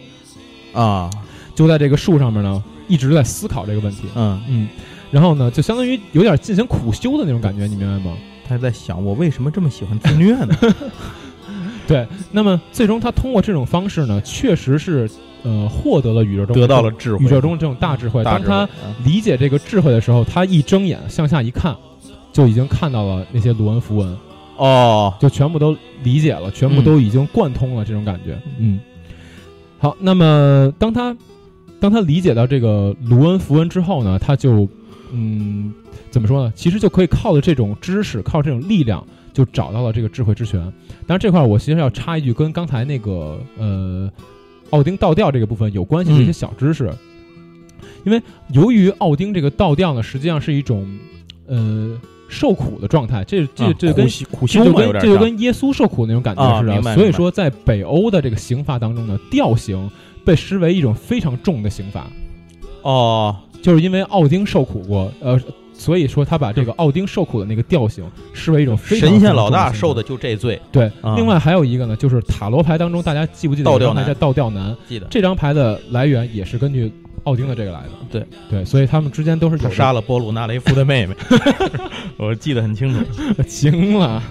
[0.73, 1.09] 啊
[1.53, 4.03] 就在这个树上面呢，一直在思考这个问题。
[4.15, 4.67] 嗯嗯，
[5.11, 8.15] 然后呢，就相当于有点进行苦修的那种感觉，你明白吗？
[8.47, 10.55] 他在想我为什么这么喜欢自虐呢？
[11.87, 15.09] 对，那么最终他通过这种方式呢，确实是
[15.43, 18.23] 呃获得了宇宙中得到了智慧，宇宙中这种大智慧。
[18.23, 18.67] 当他
[19.03, 21.75] 理解这个智慧的时候，他一睁眼向下一看，
[22.31, 24.17] 就已经看到了那些卢恩符文。
[24.57, 28.39] 哦，就全部都理解了，全部都已经贯通了这种感觉。
[28.59, 28.79] 嗯，
[29.79, 31.17] 好，那么当他
[31.79, 34.69] 当他理解到这个卢恩符文之后呢，他就
[35.11, 35.73] 嗯
[36.11, 36.53] 怎么说呢？
[36.55, 40.59] 其实就可以靠着这种知识，靠这种力量，就找到了这个智慧之泉。
[41.07, 44.11] 当然这块我其实要插一句，跟刚才那个呃
[44.71, 46.91] 奥丁倒吊这个部分有关系的一些小知识，
[48.03, 48.21] 因为
[48.53, 50.87] 由于奥丁这个倒吊呢，实际上是一种
[51.47, 51.99] 呃。
[52.33, 56.95] 受苦的状态，这这这跟苦修就跟这就跟耶稣受苦那种感觉似的。
[56.95, 59.91] 所以说，在北欧的这个刑罚当中呢，吊刑
[60.23, 62.07] 被视为一种非常重的刑罚。
[62.83, 65.37] 哦，就是因为奥丁受苦过，呃，
[65.81, 70.61] 所以说他把这个奥丁受苦的那个调性视为一种神仙老大受的就这罪。
[70.71, 74.05] 对，另外还有一个呢，就是塔罗牌当中，大家记不记得倒吊男？
[74.05, 74.77] 叫倒吊男。
[74.87, 76.91] 记得这张牌的来源也是根据。
[77.25, 81.15] 奥丁的这个来的，对对，所以他们之间都是他杀了波鲁纳雷夫的妹妹，
[82.17, 83.43] 我记得很清楚。
[83.47, 84.23] 行了，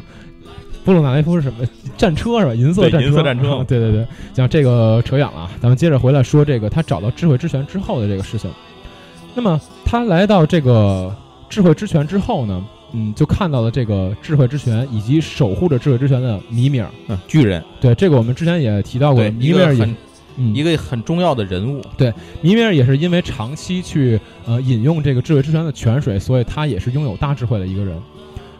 [0.85, 1.65] 波鲁纳雷夫是什么？
[1.97, 2.53] 战车是吧？
[2.53, 3.07] 银色战车。
[3.07, 3.65] 银色战车。
[3.69, 8.51] 对 对对，讲这个扯远了啊，咱们接着回来说这个他找到智慧之泉之后的这个事情。
[9.37, 11.15] 那么他来到这个
[11.51, 17.63] 智慧之泉之后呢，嗯，就看到了这个智慧之泉以及守护着智慧之泉的米米尔，嗯，巨人。
[17.81, 19.95] 对，这个我们之前也提到过，米米尔也。
[20.55, 22.11] 一个很重要的人物，对，
[22.41, 28.01] 米米尔也是因为长期去呃饮用这个智慧之泉的泉水，所以他也是拥有大智慧的一个人。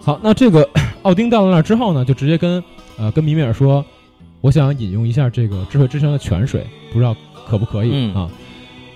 [0.03, 0.69] 好，那这个
[1.03, 2.63] 奥丁到了那儿之后呢，就直接跟
[2.99, 3.83] 呃跟米米尔说，
[4.43, 8.29] 我想饮用一下这个智慧之泉的泉水，不知道可不可以啊？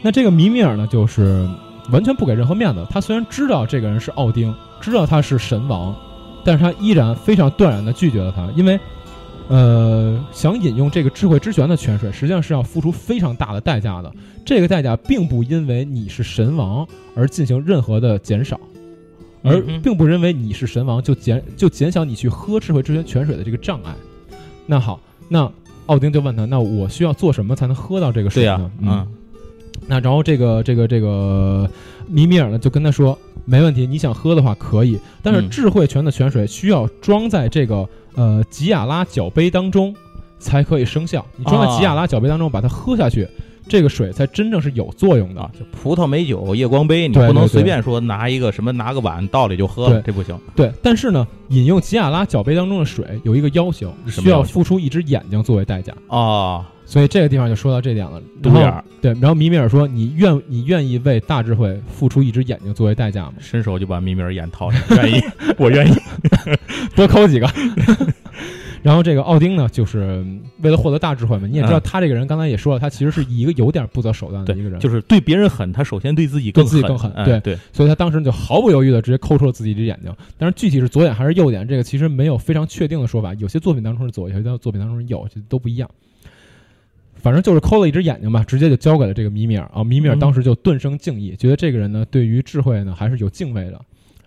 [0.02, 1.48] 那这个米米尔呢，就是
[1.90, 2.86] 完全不给任何面子。
[2.90, 5.94] 他虽然知道这个人是奥丁，知道他是神王，
[6.44, 8.78] 但是他依然非常断然的拒绝了他，因为。
[9.46, 14.10] 呃，想饮用这个智慧之泉的泉水，实际上是要付出非常大的代价的。
[14.42, 18.58] 这个代价并不因为你是神王而进行任何的减少，
[19.42, 23.94] 而并不认为你是神王就减就减小你去喝智慧之泉泉水的这个障碍。
[24.64, 25.46] 那好，那
[25.84, 29.06] 奥丁就问他：“那我需要做什么才能喝到这个水呢？”嗯，
[29.86, 31.68] 那然后这个这个这个
[32.08, 39.92] 米米尔呢就跟他说：“没问题，你想喝的话可以，但是智慧泉的泉水需要装在这个。”呃，吉亚拉角杯当中
[40.38, 41.26] 才可以生效。
[41.36, 43.26] 你装在吉亚拉角杯当中，把它喝下去，
[43.66, 45.50] 这个水才真正是有作用的。
[45.58, 50.38] 就葡萄美酒夜光杯，你不能随便说拿一个什么拿个碗倒里就喝了，这不行。
[50.54, 56.70] 对，但是呢，饮用吉亚拉角杯当中的水有一个要求，需要付出一只眼睛作为代价啊。
[56.94, 58.22] 所以这个地方就说到这点了。
[58.40, 65.20] 独眼对，然后米米尔说：“你愿你愿意为大智慧付出一只眼睛作为代价吗？”伸手就把米米尔眼掏了，愿意，
[65.58, 65.94] 我愿意，
[66.94, 67.50] 多抠几个。
[68.80, 70.24] 然后这个奥丁呢，就是
[70.60, 71.48] 为了获得大智慧嘛。
[71.48, 77.12] 你也知道，他这个人刚才也说了，他其实是一个有点不择手段的一个人，就是对别人狠，他首先对自己更自己更狠。
[77.24, 80.14] 对对，所以他当时就毫不犹豫的直接抠出了自己一只眼睛。
[80.38, 83.34] 但是具体是左眼还是右眼，这个其实没有非常确定的说法。
[83.34, 85.90] 有些作品当中是左，有些作品当中是右，这都不一样。
[87.24, 89.82] 反正就是抠了一只眼睛吧，直接就交给了这个米米尔啊。
[89.82, 93.80] 米米尔当时就顿生敬意，觉得这个人呢，对于智慧呢还是有敬畏的。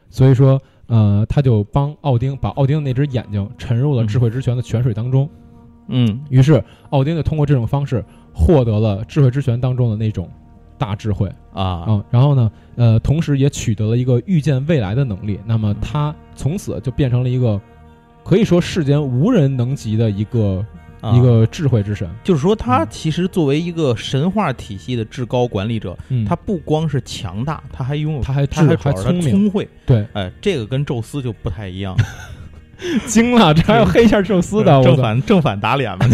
[0.09, 5.29] 所以说，呃，他就帮奥丁把奥丁那只眼睛沉入了智慧之泉的泉水当中。
[5.89, 10.27] 嗯，于是奥丁就通过这种方式获得了智慧之泉当中的那种
[10.79, 11.85] 大智慧啊。
[11.87, 15.39] 嗯，然后呢，呃，同时也取得了一个预见未来的能力。
[15.45, 17.61] 那么他从此就变成了一个
[18.23, 20.65] 可以说世间无人能及的一个。
[21.15, 29.67] 一个智慧之神，就是说，他其实作为一个神话体系的至高管理者，他不光是强大，他还拥有，他还他还聪明、聪慧。
[29.85, 31.95] 对，哎，这个跟宙斯就不太一样。
[33.07, 36.05] 惊了，这还要黑一下宙斯的，正反正反打脸嘛？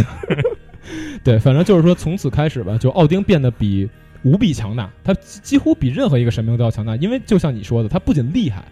[1.24, 3.90] 对，反正就是说，从此开始吧，就奥丁变得比
[4.24, 6.96] 无比强大，他几乎比任何一个神明都要强大。
[6.98, 8.64] 因为就像你说的，他不仅厉害，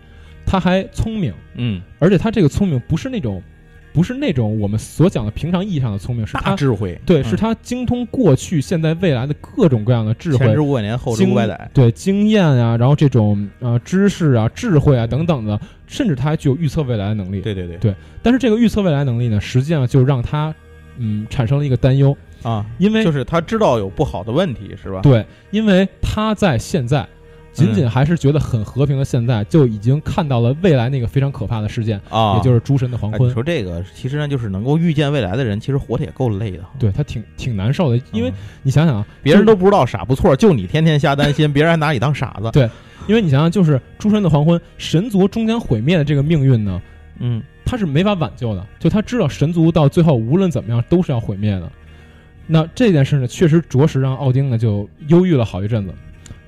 [0.46, 1.34] 他还聪明。
[1.56, 3.42] 嗯，而且他这个聪明不是那种。
[3.94, 17.42] 不是那种我们所讲的平常意义上的聪明，是他智慧，对，是他精通过去、现在、未来的各种各样的智慧，前知五百年，后知五百载，对，经验啊，然后这种呃知识啊、智慧啊等等的，甚至他还具有预测未来的能力。
[17.42, 17.78] 对对对。
[17.78, 20.54] 对，但是这个预测未来能力呢，实际上就让他
[20.98, 22.16] 嗯产生了一个担忧。
[22.44, 25.02] 啊，因为就是他知道有不好的问题，是吧？
[25.02, 27.08] 对，因为他在现在
[27.54, 33.22] 仅仅还是觉得很和平的现在，就已经看到了未来那个非常可怕的事件，啊，也就是诸神的黄昏。
[33.22, 36.64] 哎你说这个，其实呢，就是能够预见未来的人，其实活得也够累的。
[36.80, 38.34] 对他挺挺难受的，因为嗯
[38.64, 42.50] 你想想啊，别人都不知道傻不错，就你天天瞎担心， 别人还拿你当傻子。
[42.52, 42.70] 对
[43.08, 46.82] 因为你想想，就是诸神的黄昏，神族终将毁灭的这个命运呢，
[47.20, 48.66] 嗯他是没法挽救的。
[48.80, 51.72] 就他知道神族到最后无论怎么样都是要毁灭的。
[52.48, 55.94] 那这件事呢，确实着实让奥丁呢就忧郁了好一阵子。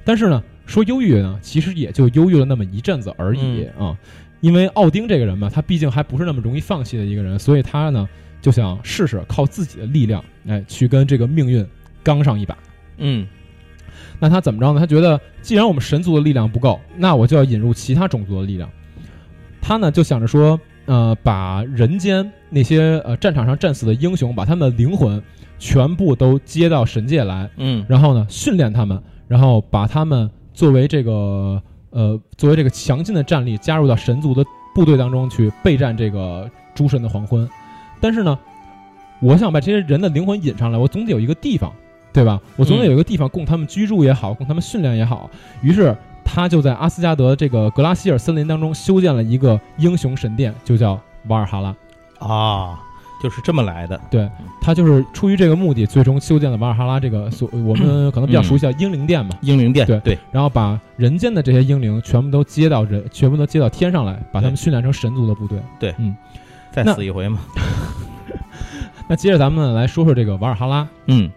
[0.03, 3.97] 但是呢，说忧郁呢，其实也就忧郁了那么一阵子而已啊。
[4.41, 8.07] 因为奥丁这个人嘛，他毕竟还不是那么容易放弃的一个人，所以他呢
[8.41, 11.65] 就想试试靠自己的力量，哎，去跟这个命运
[12.03, 12.57] 刚上一把。
[12.97, 13.25] 嗯
[14.19, 14.79] 那他怎么着呢？
[14.79, 18.69] 他觉得既然我们神族的力量不够，那我就要引入其他种族的力量。
[19.61, 25.21] 他呢就想着说，呃，把人间那些呃战场上战死的英雄，把他们的灵魂
[25.57, 37.47] 全部都接到神界来，嗯然后呢训练他们，然后把他们作为这个呃作为这个强劲的战力加入到神族的部队当中去备战这个诸神的黄昏。
[37.99, 38.37] 但是呢，
[39.21, 41.71] 我想把这些人的灵魂引上来，我总得有一个地方，
[42.11, 42.39] 对吧？
[42.55, 45.29] 我总得有一个地方供他们居住也好，供他们训练也好。
[45.61, 51.75] 于是他就在阿斯加德这个格拉希尔森林当中修建了一个英雄神殿，就叫瓦尔哈拉。
[52.19, 52.81] 啊，
[53.23, 53.99] 就是这么来的。
[54.11, 54.29] 对
[54.61, 59.35] 他就是出于这个目的，最终修建了瓦尔哈拉这个所我们可能比较熟悉的英灵殿嘛。
[59.41, 65.57] 英灵殿，对对，然后把人间的这些英灵全部都接到人，全部都接到天上来，把他们训练成神族的部队。
[65.79, 66.13] 对，嗯
[66.71, 67.39] 再死一回嘛。
[69.07, 70.87] 那接着咱们来说说这个瓦尔哈拉。
[71.07, 71.29] 嗯，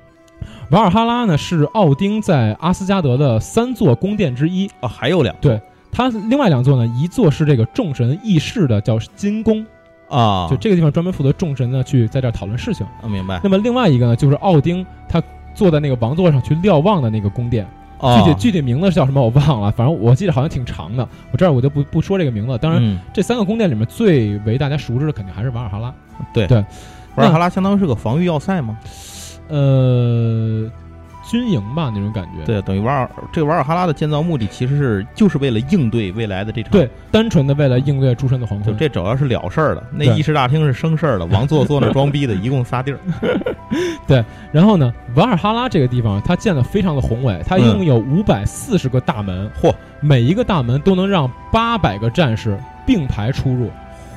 [0.71, 5.61] 瓦尔哈拉呢是奥丁在阿斯加德的三座宫殿之一，哦，还有两对
[5.93, 9.65] 他另外两座呢，一座是这个众神议事的，叫金宫，
[10.09, 12.87] 啊，就这个地方专门负责众神呢去在这儿讨论事情。
[13.03, 13.41] 啊，明白。
[13.43, 15.23] 那么另外一个呢，就是奥丁他
[15.55, 17.67] 坐在那个王座上去瞭望的那个宫殿，
[17.99, 21.09] 哦具体具体名字叫什么我忘了，反正我记得好像挺长的。
[21.33, 22.57] 我这儿我就不不说这个名字。
[22.59, 25.93] 当然，嗯这三个宫殿里面最为大家熟知的肯定还是瓦尔哈拉。
[26.33, 26.59] 对对
[27.17, 28.79] 瓦尔哈拉相当于是个防御要塞吗？
[29.49, 30.69] 呃，
[31.29, 32.45] 军营吧那种感觉。
[32.45, 36.71] 对，等于瓦尔这个瓦尔哈拉的建造目的其实是就是为了应对未来的这场。
[36.71, 38.77] 对，单纯的为了应对诸神的黄就昏。
[38.77, 42.99] 这主要是了事儿的，那议事大厅是生事儿的，王座坐那装逼的， 一共仨地儿。
[44.07, 53.71] 对然后呢，瓦尔哈拉这个地方它建的非常的宏伟，它一共有五百四十个大门，嚯，每一个大门都能让八百个战士并排出入。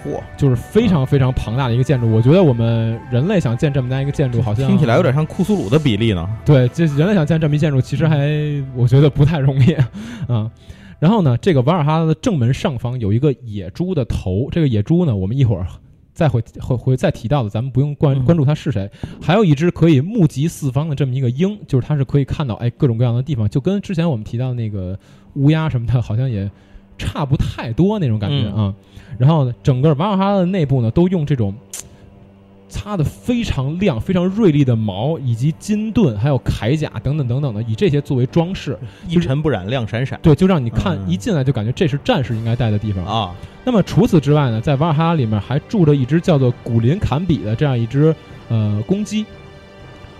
[0.03, 2.11] 嚯，就是非常非常庞大的一个建筑。
[2.11, 6.27] 我觉得我们人类想建这么大一个建筑，好像听起来有点像库苏鲁的比例呢。
[6.45, 8.29] 对，这人类想建这么一建筑，其实还
[8.75, 10.49] 我觉得不太容易啊。
[10.99, 15.65] 然后呢，这个瓦尔哈拉的正门上方有一个野猪的头，这个野猪呢，我们一会儿
[16.13, 18.91] 再会会会再提到的，咱们不用关嗯关注它是谁。
[19.21, 24.99] 还有一只可以目及四方的这么一个鹰，就是它是可以看到哎各种各样的地方，就跟之前我们提到的那个
[25.35, 26.51] 乌鸦什么的，好像也
[26.99, 28.73] 差不太多那种感觉嗯啊。
[29.17, 31.55] 然后呢，整个瓦尔哈拉的内部呢，都用这种
[32.69, 38.77] 擦的非常亮、非常锐利的毛，以及金盾、还有铠甲等等等等的，以这些作为装饰。
[39.07, 43.03] 一尘不染，亮闪闪对，就让你看嗯一进来就感觉这是战士应该待的地方。
[43.05, 43.35] 啊！
[43.65, 48.13] 那么除此之外呢，在瓦尔哈拉里面还住着一只叫做古林坎比的这样一只
[48.49, 49.25] 呃公鸡。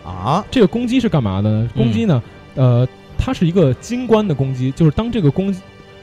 [0.03, 1.69] 啊，这个公鸡是干嘛的呢？
[1.75, 2.23] 公鸡呢，
[2.55, 5.61] 呃，它是一个金冠的公鸡，就是当这个公鸡。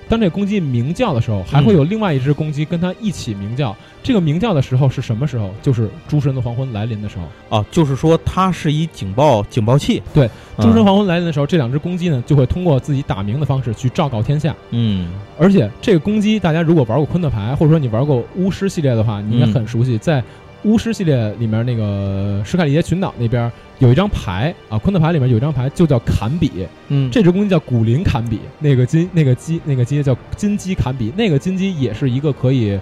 [0.08, 3.74] 当这个公鸡鸣叫的时候，还会有另外一只公鸡跟它一起鸣叫。
[4.02, 5.50] 这个鸣叫的时候是什么时候？
[5.60, 7.56] 就是诸神的黄昏来临的时候。
[7.58, 10.00] 啊，就是说它是一警报警报器。
[10.14, 14.54] 对，诸神嗯黄昏来临的时候，这两只公鸡呢就会通过自己打鸣的方式去昭告天下。
[14.70, 19.98] 嗯而且这个公鸡，大家如果玩过昆特牌，或者说你玩过巫师系列的话，你应该很熟悉。
[19.98, 20.22] 在
[20.64, 32.78] 巫师系列里面，那个史凯利耶群岛那边有一张牌啊，昆特牌里面有一张牌就叫坎比，嗯，这只公鸡叫古林坎比，那个金那个鸡那个鸡叫金鸡坎比，那个金鸡也是一个可以，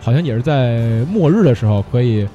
[0.00, 2.26] 好像也是在末日的时候可以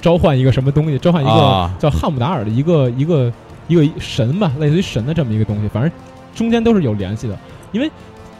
[0.00, 1.72] 召唤一个什么东西，召唤一个啊。
[1.78, 3.32] 叫汉姆达尔的一个一个
[3.68, 5.92] 一个神吧，类似于神的这么一个东西，反正
[6.34, 7.38] 中间都是有联系的，
[7.70, 7.88] 因为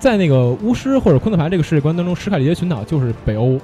[0.01, 3.61] 在那个巫师或者昆特牌这个世界观当中，史凯利耶群岛就是北欧，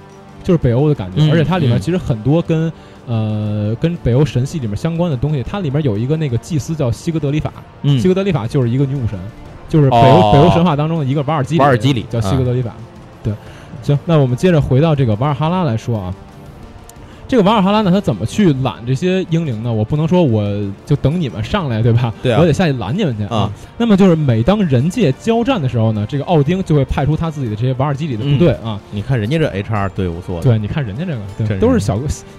[0.46, 2.72] 就是北欧的感觉，嗯而且它里面嗯其实很多跟。
[3.08, 9.16] 呃，跟北欧神系里面相关的东西，它里面有一个那个祭司叫西格德里法，嗯西格德里法就是一个女武神，
[9.68, 12.74] 就是北欧、哦北欧神话当中的一个瓦尔基里，瓦尔基里叫西格德里法。
[13.22, 13.32] 对，
[13.80, 16.12] 行，那我们接着回到这个瓦尔哈拉来说啊，
[17.28, 19.72] 这个瓦尔哈拉呢，他怎么去拦这些英灵呢？
[19.72, 20.44] 我不能说我
[20.84, 22.12] 就等你们上来，对吧？
[22.22, 23.50] 对啊我得下去拦你们去啊。
[23.76, 28.80] 那么就是每当人界交战的时候呢，这个奥丁就会派出他自己的这些瓦尔基里的部队啊。
[28.92, 31.04] 你看人家这 HR 队伍做的，对，你看人家
[31.38, 31.98] 这个，都是小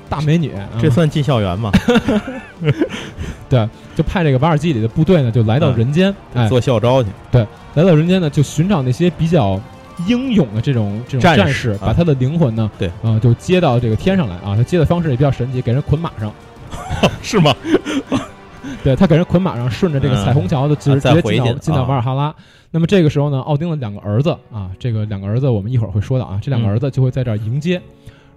[0.09, 1.71] 大美女，啊这算进校园吗？
[3.49, 9.59] 对就派这个瓦尔基里的部队呢，就来到嗯人间，哎，做校招去，对来到人间呢，就寻找那些比较
[10.05, 14.55] 英勇的这种这种战士把他的灵魂呢，对，呃，就接到这个天上来啊。
[14.55, 16.31] 他接的方式也比较神奇，给人捆马上，
[17.21, 17.55] 是吗？
[18.83, 22.33] 对他给人捆马上，顺着这个嗯彩虹桥的直啊直接进到瓦尔哈拉。
[22.69, 27.81] 那么这个时候呢，奥丁的两个儿子啊，这个两个儿子我们一会儿会说到啊，这两个嗯儿子就会在这儿迎接。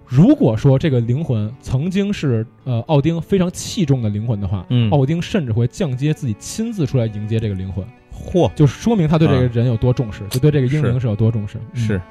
[0.05, 7.85] 如果说这个灵魂曾经是呃奥丁非常器重的灵魂的话，嗯奥丁甚至会降阶自己亲自出来迎接这个灵魂，
[8.21, 11.57] 嚯，就是说明他对这个啊人有多重视，就对这个英灵是有多重视。
[11.73, 12.01] 嗯是，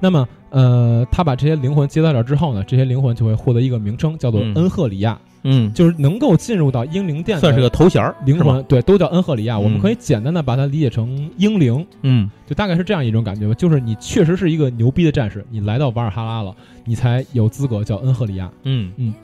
[0.00, 4.54] 那么，呃，他把这些灵魂接到这儿之后呢，这些灵魂就会获得一个名称，叫做嗯。
[4.54, 9.58] 恩赫里亚，嗯，就是能够进入到英灵殿算是个头衔儿，灵魂，对，都叫恩赫里亚。
[9.58, 13.54] 我们嗯可以简单的把它理解成英灵，嗯就大概是这样一种感觉吧。
[13.54, 16.54] 就是你确实是一个牛逼的战士，你来到瓦尔哈拉了，
[16.84, 18.50] 你才有资格叫恩赫里亚。
[18.64, 18.92] 嗯。
[18.96, 19.14] 嗯。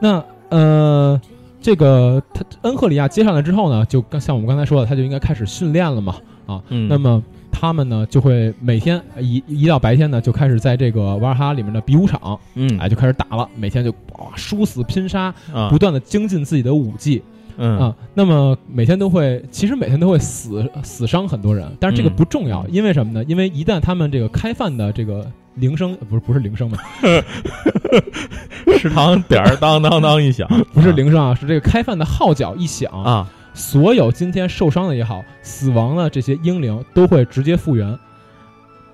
[0.00, 1.20] 那呃，
[1.60, 12.78] 这个他恩赫里亚接上来之后呢，就刚像我们刚才说的，他就应该开始训练了嘛，啊，嗯，那么他们呢就会每天一一到白天呢，就开始在这个瓦尔哈里面的比武场，嗯。
[12.78, 15.68] 哎，就开始打了，每天就哇殊死拼杀，啊。
[15.68, 17.22] 不断的精进自己的武技。
[17.58, 17.78] 嗯。
[17.78, 17.94] 啊。
[18.14, 22.16] 那么每天都会，其实每天都会死死伤很多人，但是这个嗯。
[22.16, 23.22] 不重要，因为什么呢？
[23.24, 26.78] 因为一旦他们这个开饭的这个铃声，不是不是铃声嘛，
[28.78, 37.98] 食堂点儿当当当一响， 不是铃声啊，是这个开饭的号角一响，啊，所有今天受伤的也好，死亡的这些英灵都会直接复原，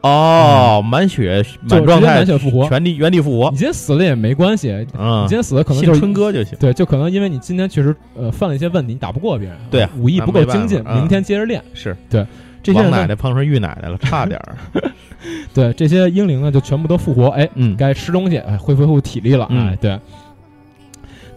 [0.01, 2.69] 哦，满血满状态，满血复活。
[2.71, 3.51] 原地原地复活。
[3.51, 11.63] 你，今天死了也没关系，你嗯今，天死了可能就是春哥就行，对，就可能因为你今天确实呃犯了一些问题，你打不过别人，对啊武艺不够精进，明天接着练。
[11.75, 11.97] 是。
[12.09, 12.27] 对
[12.63, 14.57] 这些王奶奶碰上玉奶奶了，差点儿，
[15.55, 19.99] 对这些英灵呢，就全部都复活，哎，嗯该吃东西，哎，恢复恢复体力了，嗯哎，对。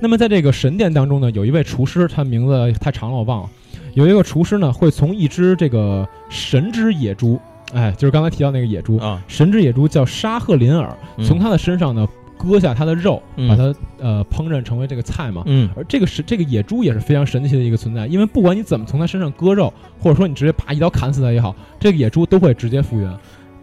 [0.01, 3.49] 那么在这个神殿当中呢，有一位厨师，他名字太长了，我忘了。
[3.95, 7.39] 有一个厨师呢，会从一只这个神之野猪，
[7.73, 12.07] 哎，就是刚才提到那个野猪，啊，神之野猪叫沙赫林尔，嗯从他的身上呢
[12.37, 15.43] 割下它的肉，嗯把它呃烹饪成为这个菜嘛。
[15.47, 23.13] 嗯而这个是这个野猪也是非常神奇的一个存在，因为不管你怎么从它身上割肉，或者说你直接啪一刀砍死它也好，这个野猪都会直接复原。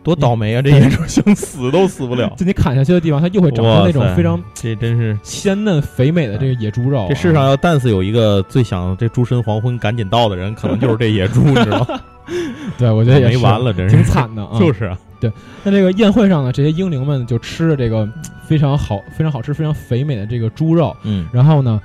[0.07, 0.63] 多倒霉啊！
[0.63, 7.07] 这野猪想死都死不了， 就你砍下去的地方，它又会长出那种非常这真是鲜嫩肥美的这个野猪肉啊。
[7.09, 12.01] 这世上要但是有一个最想这诸神黄昏赶紧到的人，可能就是这野猪，你知道吗？
[12.79, 14.57] 对我觉得也没完了，真是挺，惨的啊。
[14.61, 15.33] 就是啊，对
[15.65, 18.09] 那这个宴会上呢，这些英灵们就吃着这个
[18.47, 21.81] 非常好、非常好吃、非常肥美的这个猪肉，嗯然后呢，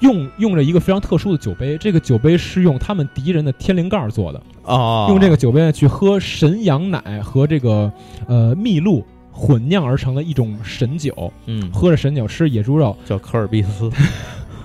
[0.00, 7.92] 用用着一个非常特殊的酒杯，这个酒杯是用他们敌人的天灵盖做的，啊，用这个酒杯呢去喝神羊奶和这个
[8.26, 11.70] 呃蜜露混酿而成的一种神酒，嗯。
[11.72, 13.90] 喝着神酒吃野猪肉，叫科尔必斯，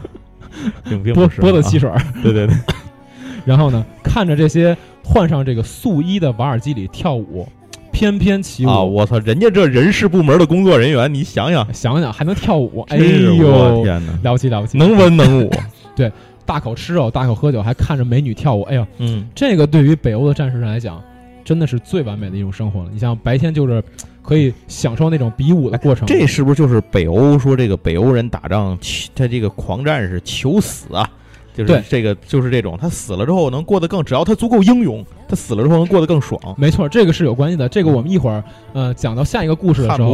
[1.13, 2.55] 波不是啊波的汽水儿，对对对，
[3.45, 7.47] 然后呢看着这些换上这个素衣的瓦尔基里跳舞，
[7.95, 8.69] 翩翩起舞。
[8.69, 14.77] 啊，我操，人家这人事部门的工作人员，你想想，想想还能跳舞，哎呦，天哪，了不起了不起！
[14.77, 15.49] 能文能武，
[15.95, 16.11] 对
[16.45, 21.01] 大口吃肉，大口喝酒，还看着美女跳舞，哎呦，嗯这个对于北欧的战士来讲，
[21.45, 22.89] 真的是最完美的一种生活了。
[22.91, 23.81] 你像白天就是
[24.21, 28.77] 可以享受那种比武的过程，这是不是就是北欧说这个北欧人打仗，
[29.15, 31.09] 他这个狂战士求死啊？
[31.55, 36.39] 就是这个，就是这种，他死了之后能过得更，只要他足够英勇，他死了之后能过得更爽。
[36.57, 37.69] 没错，这个是有关系的。
[37.69, 38.43] 这个我们一会儿
[38.73, 40.13] 呃讲到下一个故事的时候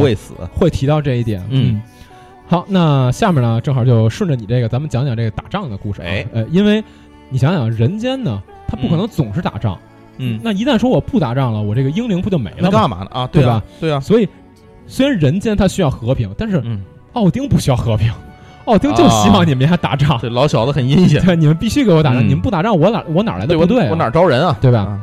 [0.54, 1.42] 会提到这一点。
[1.50, 1.82] 嗯
[2.46, 6.04] 好，那下面呢，正好就顺着你这个，咱们讲讲这个打仗的故事啊。
[6.06, 6.84] 哎呃，因为
[7.30, 9.78] 你想想，人间呢，他不可能总是打仗。
[10.18, 12.70] 嗯，那一旦说我不打仗了，我这个英灵不就没了那？
[12.70, 13.26] 干嘛呢啊？
[13.32, 14.28] 对吧，对啊，所以，
[14.86, 16.82] 虽然人间它需要和平，但是嗯，
[17.14, 18.16] 奥丁不需要和平，奥
[18.78, 20.18] 丁就希望你们家打仗。
[20.20, 23.88] 这老小子很阴险，对，你们必须给我打仗，嗯你们不打仗，我哪我哪来的对部队、啊？
[23.90, 24.56] 我哪招人啊？
[24.60, 24.80] 对吧？
[24.80, 25.00] 啊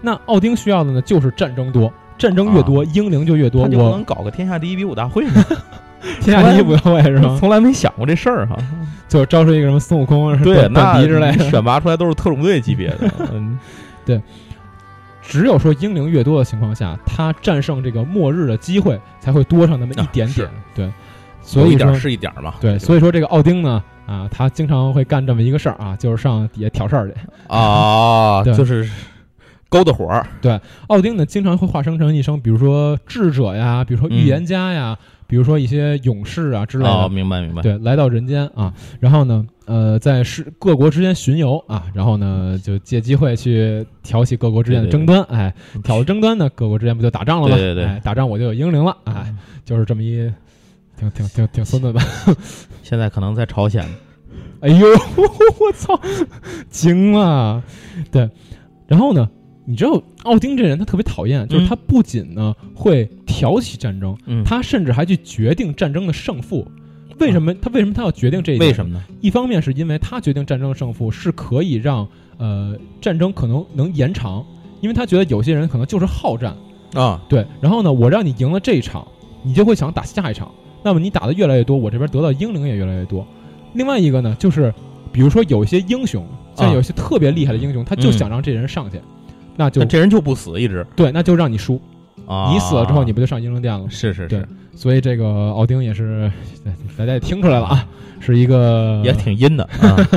[0.00, 3.64] 那奥丁需要的呢，就是战争多，战争越多，英灵就越多。
[3.64, 5.44] 他就不我能搞个天下第一比武大会吗？
[6.22, 7.36] 天下第一武大会是吗？
[7.40, 8.56] 从来没想过这事儿哈。
[9.08, 11.50] 就招出一个什么孙悟空、对，短那短笛之类的。
[11.50, 13.10] 选拔出来都是特种队级别的。
[13.32, 13.58] 嗯
[15.20, 20.46] 只有说英灵越多的情况下，他战胜这个末日的机会才会多上那么一点点。
[20.46, 20.90] 啊对，
[21.48, 22.54] 所以说一点是一点嘛。
[22.60, 27.14] 对，所以说这个奥丁呢，啊，他经常会干这么一个事儿啊，就是上底下挑事儿去。
[27.48, 28.88] 啊， 对就是
[29.70, 30.26] 勾搭火儿。
[30.42, 36.90] 对，奥丁呢经常会化生成一声，比如说智者呀，比如说预言家呀，比如说一些勇士啊之类的。
[36.90, 37.62] 哦，明白明白。
[37.62, 45.22] 对，来到人间啊，然后呢，呃，在是各国之间巡游啊，然后呢，就借机会去挑起各国之间的争端。
[45.24, 47.56] 哎，挑了争端呢，各国之间不就打仗了吗？
[47.56, 48.96] 对对对，哎，打仗我就有英灵了。
[49.04, 49.34] 哎，
[49.64, 50.30] 就是这么一，
[50.98, 52.00] 挺挺挺挺孙子的？
[52.82, 53.84] 现在可能在朝鲜。
[54.60, 54.86] 哎呦，
[55.60, 55.98] 我操，
[56.68, 57.62] 惊了！
[58.10, 58.28] 对，
[58.86, 59.28] 然后呢？
[59.64, 66.66] 你知道奥丁这人他特别讨厌，就是他不仅呢会挑起战争，他甚至还去决定战争的胜负。
[67.18, 68.70] 为什么他为什么他要决定这一点？
[68.70, 69.04] 为什么呢？
[69.20, 74.42] 一方面是因为他决定战争的胜负是可以让呃战争可能能延长，
[74.80, 76.56] 因为他觉得有些人可能就是好战
[76.94, 77.20] 啊。
[77.28, 79.06] 对，然后呢，我让你赢了这一场，
[79.42, 80.50] 你就会想打下一场。
[80.82, 83.26] 那么你打的越来越多，我这边得到英灵也越来越多。
[83.74, 84.72] 另外一个呢，就是
[85.12, 89.00] 比如说有一些英雄，像有些特别厉害的英雄，他就想让这人上去。
[89.56, 91.80] 那就这人就不死，一直对，那就让你输
[92.26, 92.52] 啊！
[92.52, 93.90] 你死了之后，你不就上英灵殿了？
[93.90, 96.30] 是是是，所以这个奥丁也是，
[96.96, 97.84] 大家也听出来了啊，
[98.20, 99.68] 是一个也挺阴的。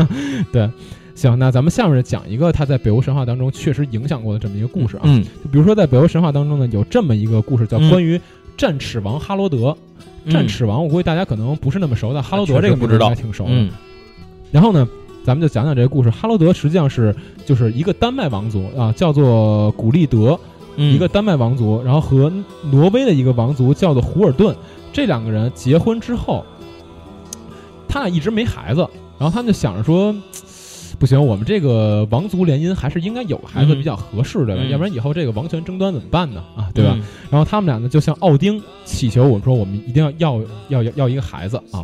[0.54, 0.70] 对，
[1.16, 5.02] 行，那咱们下面讲一个他在北欧神话当中确实影响过的这么一个故事啊。
[5.06, 8.22] 嗯，比如说在北欧神话当中呢，有这么一个故事，叫关于
[8.56, 9.76] 战齿王哈罗德。
[10.30, 13.68] 战齿王，我估计大家可能不是那么熟但，哈罗德这个不知道，挺熟的。
[14.52, 14.88] 然后呢？
[15.24, 16.10] 咱们就讲讲这个故事。
[16.10, 17.16] 哈罗德实际上是
[17.46, 20.40] 就是一个丹麦王族啊，叫做古利德，
[20.76, 22.34] 一个丹麦王族，然后和
[22.72, 24.56] 挪威的一个王族叫做胡尔顿，
[24.92, 26.44] 这两个人结婚之后，
[27.88, 28.82] 他俩一直没孩子，
[29.20, 30.12] 然后他们就想着说，
[31.02, 36.44] 不行，我们这个王族联姻还是应该有孩子比较合适的，要不然以后这个王权争端怎么办呢？
[36.56, 36.96] 啊，对吧？
[37.32, 40.40] 然后他们俩呢就向奥丁祈求，我们说我们一定要要
[40.70, 41.84] 要要要一个孩子啊。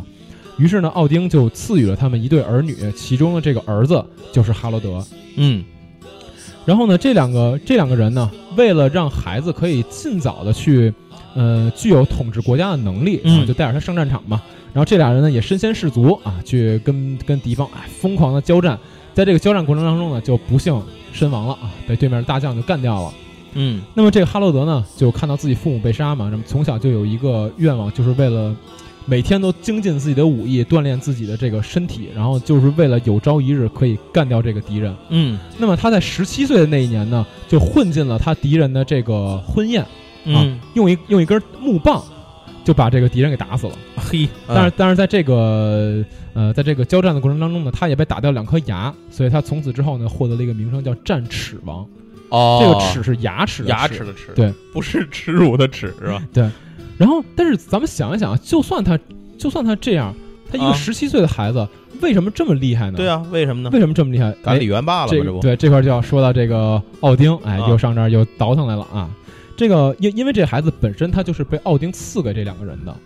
[0.56, 4.00] 于是呢，奥丁就赐予了他们一对儿女，其中的这个儿子
[4.30, 5.04] 就是哈罗德。
[5.34, 5.64] 嗯，
[6.64, 10.94] 然后呢，这两个这两个人呢，为了让孩子可以尽早的去，
[11.34, 14.40] 呃，具有统治国家的能力，啊，就带着他上战场嘛。
[14.72, 18.78] 然后这俩人呢，也身先士卒啊，去跟跟敌方哎疯狂的交战。
[19.18, 20.80] 在这个交战过程当中呢，就不幸
[21.12, 23.12] 身亡了啊，被对面的大将就干掉了。
[23.54, 28.54] 嗯，那么这个哈罗德呢，就看到自己父母被杀嘛，那么从小就有一个愿望，就是为了。
[29.06, 34.94] 每天都精进自己的武艺，锻炼自己的这个身体，然后就是为了有朝一日可以干掉这个敌人。
[35.08, 39.82] 嗯，那么他在十七岁的那一年呢，就混进了他敌人的这个婚宴，
[40.26, 42.04] 啊，用一用一根木棒
[42.68, 43.72] 就把这个敌人给打死了。
[43.96, 46.04] 嘿，但是但是在这个
[46.34, 51.86] 呃，在这个交战的过程当中呢，他也被打掉两颗牙，所以他从此之后呢，获得了一个名声叫战齿王。
[52.28, 56.22] 哦，这个齿是牙齿，牙齿的齿，对，不是耻辱的耻，是吧？
[56.30, 56.46] 对。
[56.98, 58.98] 然后，但是咱们想一想啊，就算他，
[59.38, 60.14] 就算他这样，
[60.52, 61.66] 他一个十七岁的孩子，
[62.02, 62.98] 为什么这么厉害呢？
[62.98, 63.70] 对啊，为什么呢？
[63.72, 64.30] 为什么这么厉害？
[64.42, 65.18] 赶李元霸了吗？
[65.24, 69.08] 这不对，这块就要说到这个奥丁，哎，又上这儿又倒腾来了啊。
[69.58, 72.96] 这个因因为这孩子本身他就是被奥丁赐给这两个人的，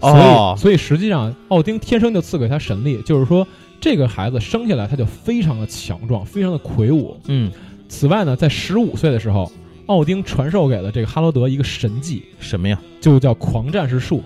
[0.00, 3.44] 所以所以实际上奥丁天生就赐给他神力，就是说
[3.80, 7.16] 这个孩子生下来他就非常的强壮，非常的魁梧。
[7.26, 7.50] 嗯，
[7.88, 9.50] 此外呢，在十五岁的时候。
[9.86, 12.80] 奥丁传授给了这个哈罗德一个神技，什么呀？
[13.02, 14.22] 就叫狂战士术。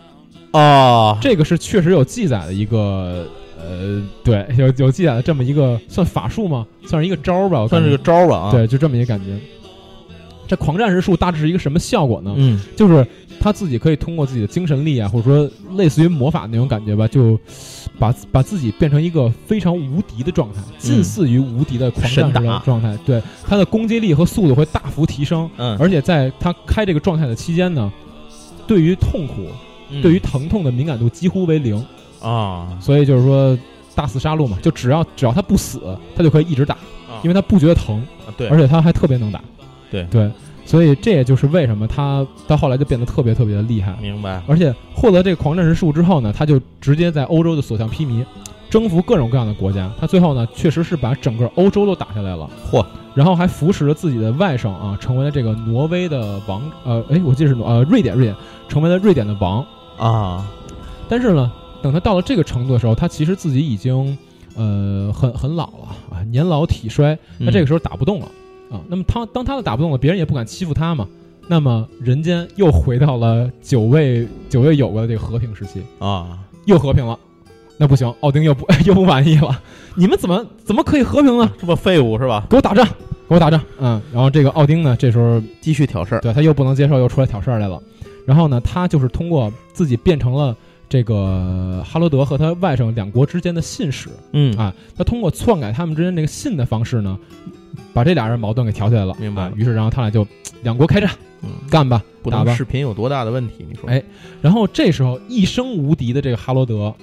[0.52, 3.26] 啊，这个是确实有记载的一个，
[3.58, 6.64] 呃，对，有有记载的这么一个算法术吗？
[6.86, 8.50] 算是一个招儿吧，算是个招儿吧啊。
[8.52, 9.36] 对，就这么一个感觉。
[10.48, 12.34] 这狂战士术大致是一个什么效果呢？
[12.36, 13.06] 嗯，就是
[13.38, 17.38] 他自己可以通过自己的精神力啊，或者说类似于魔法那种感觉吧，就
[17.98, 22.96] 把把自己变成一个非常无敌的状态，近似于无敌的狂战士的状态。
[23.04, 25.48] 对，他的攻击力和速度会大幅提升。
[25.58, 27.92] 嗯，而且在他开这个状态的期间呢，
[28.66, 29.46] 对于痛苦、
[30.00, 31.84] 对于疼痛的敏感度几乎为零
[32.22, 32.76] 啊。
[32.80, 33.56] 所以就是说
[33.94, 35.80] 大肆杀戮嘛，就只要只要他不死，
[36.16, 36.78] 他就可以一直打，
[37.22, 38.02] 因为他不觉得疼。
[38.36, 39.40] 对，而且他还特别能打。
[39.90, 40.30] 对对，
[40.64, 43.96] 所以这也就是为什么他到后来就变得特别特别的厉害。
[44.00, 44.42] 明白。
[44.46, 48.24] 而且获得这个狂战士术之后呢，他就直接在欧洲的所向披靡，
[48.68, 49.90] 征服各种各样的国家。
[49.98, 52.48] 他最后呢，确实是把整个欧洲都打下来了。
[52.70, 52.84] 嚯！
[53.14, 56.62] 然后还扶持了自己的外甥啊，成为了这个挪威的王。
[56.84, 58.36] 呃，哎，我记得是呃瑞典，瑞典
[58.68, 59.64] 成为了瑞典的王
[59.98, 60.46] 啊。
[61.08, 61.50] 但是呢，
[61.82, 64.16] 等他到了这个程度的时候，他其实自己已经
[64.54, 68.28] 呃很很老了啊，年老体衰，那这个时候打不动了。
[68.70, 71.06] 啊，那么他当他的打不动了，别人也不敢欺负他嘛。
[71.46, 77.18] 那么人间又回到了九位九位有过的这个和平时期啊，又和平了。
[77.78, 79.62] 那不行，奥丁又不 又不满意了。
[79.94, 81.50] 你们怎么怎么可以和平呢？
[81.58, 82.46] 这么废物是吧？
[82.50, 82.86] 给我打仗，
[83.28, 83.60] 给我打仗。
[83.78, 87.80] 嗯，然后这个奥丁呢，这时候继续挑事儿，对他又不能接受，又出来挑事儿来了。
[88.26, 90.54] 然后呢，他就是通过自己变成了
[90.86, 97.18] 这个哈罗德和他外甥两国之间的信使嗯啊，他通过篡改他们之间这个信的方式呢，
[97.92, 99.14] 把这俩人矛盾给挑起来了。
[99.18, 100.26] 明白啊于是，然后他俩就
[100.62, 101.10] 两国开战，
[101.42, 102.54] 嗯，干吧，不打吧。
[102.54, 103.64] 视频有多大的问题？
[103.68, 103.88] 你说？
[103.88, 104.02] 哎
[104.40, 106.94] 然后这时候一生无敌的这个哈罗德，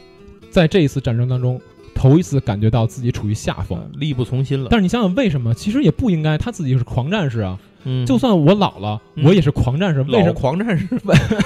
[0.49, 1.59] 在这一次战争当中，
[1.93, 3.77] 头一次感觉到自己处于下风。
[3.77, 4.67] 嗯力不从心了。
[4.69, 5.53] 但是你想想，为什么？
[5.53, 7.57] 其实也不应该，他自己是狂战士啊。
[7.87, 10.01] 嗯，就算我老了，嗯我也是狂战士。
[10.01, 10.33] 为什老么？
[10.33, 10.87] 狂战士，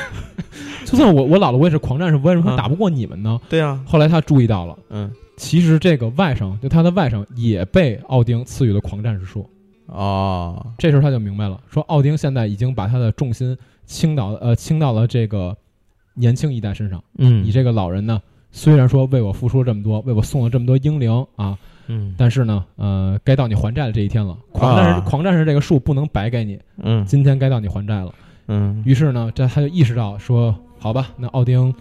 [0.85, 2.15] 就算我我老了，我也是狂战士。
[2.15, 3.39] 为什么啊打不过你们呢？
[3.49, 9.49] 对啊，后来他注意到了，嗯，其实这个外甥，就他的外甥，也被奥丁赐予了狂战士术。
[9.87, 15.55] 啊，这时候他就明白了，说奥丁现在已经把他的重心倾倒呃倾到了这个
[16.13, 17.01] 年轻一代身上。
[17.17, 18.21] 嗯你这个老人呢，
[18.51, 24.37] 虽然说为我付出了这么多，为我送了这么多英灵啊，嗯但是呢，呃，该到你还债的这一天了。
[24.51, 28.13] 狂战士、啊狂战士这个术不能白给你，嗯今天该到你还债了。
[28.49, 31.73] 嗯于是呢，这他就意识到说，好吧，那奥丁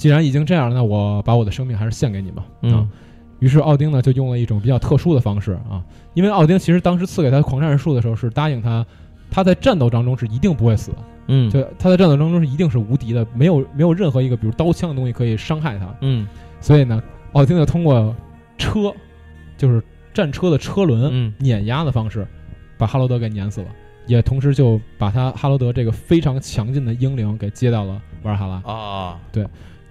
[0.00, 2.42] 既然已经这样了，那我把我的生命还是献给你吧。
[2.42, 2.48] 啊。
[2.62, 2.90] 嗯，
[3.38, 5.84] 于是奥丁呢就用了一种比较特殊的方式啊，
[6.14, 8.86] 因为奥丁其实当时赐给他狂战士术的时候是答应他，
[9.30, 10.90] 他在战斗当中是一定不会死，
[11.26, 15.94] 嗯，就他在战斗当中是一定是无敌的，没有没有任何一个比如刀枪的东西可以伤害他。
[16.00, 16.26] 嗯。
[16.62, 18.16] 所以呢，奥丁就通过
[18.56, 18.90] 车，
[19.58, 19.82] 就是
[20.14, 21.34] 战车的车轮嗯。
[21.38, 22.26] 碾压的方式，
[22.78, 23.66] 把哈罗德给碾死了，
[24.06, 28.72] 也同时就把他哈罗德这个非常强劲的英灵给接到了瓦尔哈拉。
[28.72, 29.20] 啊，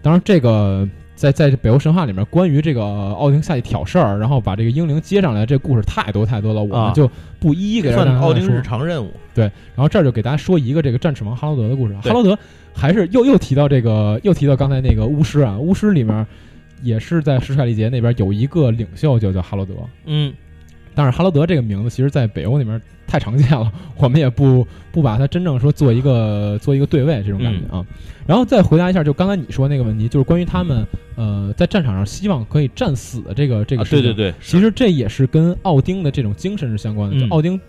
[0.01, 9.11] 当然，这个在在北欧神话里面，关于这个奥丁下去挑事儿，然后把这个英灵接上来，这故事太多太多了，我啊们就不一一给大家说算奥丁日常任务。
[9.33, 9.43] 对
[9.75, 11.95] 然后这儿就给大家说一个这个战齿王哈罗德的故事。
[11.95, 12.37] 哈罗德
[12.73, 16.25] 还是又又提到这个，又提到刚才那个巫师啊，巫师里面
[16.81, 19.73] 也是在史凯利杰那边有一个领袖就叫哈罗德。
[20.05, 20.33] 嗯
[20.95, 27.85] 但是哈罗德这个名字，其实在北欧那边太常见了，我们也不不把它真正说做一个做一个对位这种感觉啊。
[28.27, 30.85] 然后再回答一下，就刚才你说那个问题，就是关于他们
[31.15, 34.03] 呃在战场上希望可以战死的这个这个啊，事情。
[34.03, 37.15] 对对对，其实这也是跟奥丁的这种精神是相关的。
[37.15, 37.59] 嗯就奥丁，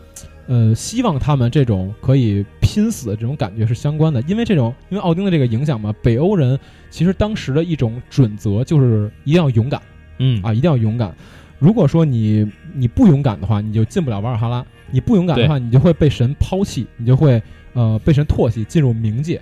[0.47, 6.59] 呃，希望他们这种可以拼死的这种感觉是相关的，因为这种，因为奥丁的这个影响嘛，北欧人
[6.91, 9.81] 其实当时的一种准则就是一定要勇敢
[10.19, 11.15] 嗯啊，一定要勇敢。
[11.61, 17.41] 如果说你你不勇敢的话，你就进不了瓦尔哈拉；你不勇敢的话，你就会被神抛弃，你就会
[17.75, 19.41] 呃被神唾弃，进入冥界。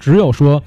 [0.00, 0.62] 只有说，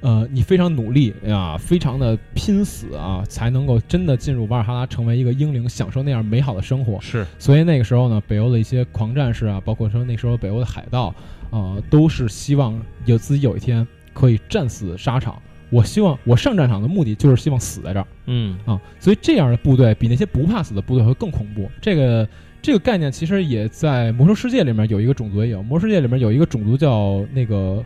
[0.00, 7.00] 呃，你非常努力啊，非常的拼死啊，才能够真的进入瓦尔哈拉，成为一个英灵，享受那样美好的生活。
[7.00, 11.12] 是所以那个时候呢，北欧的一些狂战士啊，包括说那时候北欧的海盗，
[11.50, 15.42] 啊，都是希望有自己有一天可以战死沙场。
[15.74, 21.68] 我希望我上战场的目的就是希望死在这儿嗯啊，所以这样的部队比那些不怕死的部队会更恐怖。
[21.80, 22.28] 这个
[22.62, 27.84] 这个概念其实也在魔兽世界里面有一个种族也有，魔兽世界里面有一个种族叫那个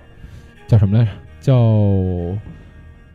[0.67, 1.11] 叫什么来着？
[1.41, 1.57] 叫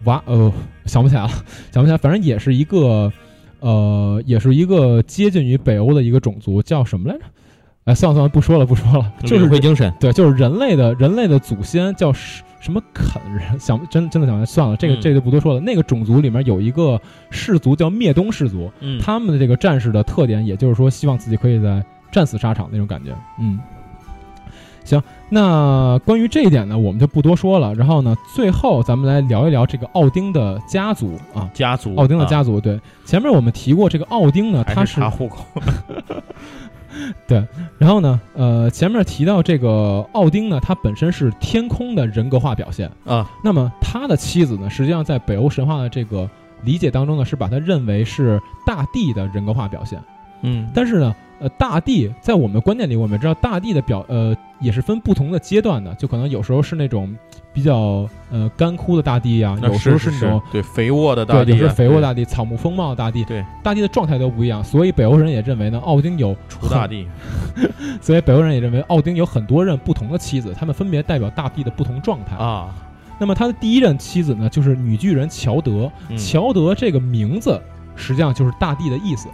[0.05, 0.51] 瓦呃
[0.85, 1.29] 想不起来了，
[1.71, 3.13] 想不起来，反正也是一个
[3.59, 7.23] 呃也是一个接近于北欧的一个种族，叫什么来着？
[7.85, 9.93] 哎，算了算了，不说了不说了，就是领会精神。
[9.99, 12.11] 对，就是人类的人类的祖先叫
[12.63, 15.59] 什什么肯人，想 真真的想算了，这个嗯这个就不多说了。
[15.59, 16.99] 那个种族里面有一个
[17.29, 23.11] 氏族叫灭东氏族，嗯他们的这个战士的特点，也就是说希望自己可以在战死沙场那种感觉。
[23.39, 23.59] 嗯，
[24.83, 27.75] 行，那关于这一点呢，我们就不多说了。
[27.75, 31.49] 然后呢，最后咱们来聊一聊这个奥丁的家族啊。
[31.53, 35.45] 家族，奥丁的啊家族，对，前面我们提过这个奥丁呢，他是查户口。
[37.77, 42.89] 然后呢，呃，前面提到这个奥丁呢，他本身是天空的人格化表现。
[43.05, 46.29] 啊，那么他的妻子呢，实际上在北欧神话的这个
[46.63, 49.99] 理解当中呢，是把他认为是大地的人格化表现。
[50.41, 57.15] 嗯，但是呢，呃，大地在我们的观念里，我们知道大地的表呃也是分不同的阶段的，就可能有时候是那种
[57.53, 67.07] 比较呃干枯的大地呀、那有时候是那种对肥沃的大，地啊，有时候肥沃大地、草木丰茂的大地，对大地的状态都不一样，所以北欧人也认为呢，奥丁有 除大地，
[68.01, 72.35] 所以北欧人也认为奥丁有很多任不同的妻子，他们分别代表大地的不同状态。
[72.37, 72.73] 啊，
[73.19, 75.91] 那么他的第一任妻子呢，就是女巨人乔德。
[76.09, 77.61] 嗯乔德这个名字
[77.95, 79.27] 实际上就是大地的意思。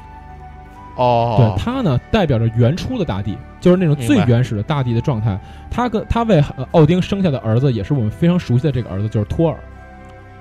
[1.00, 5.40] 哦，对，它呢代表着原初的大地，就是那种最原始的大地的状态。
[5.72, 9.58] 他跟他为呃奥丁生下的儿子，也是我们非常熟悉的这个儿子，就是托尔。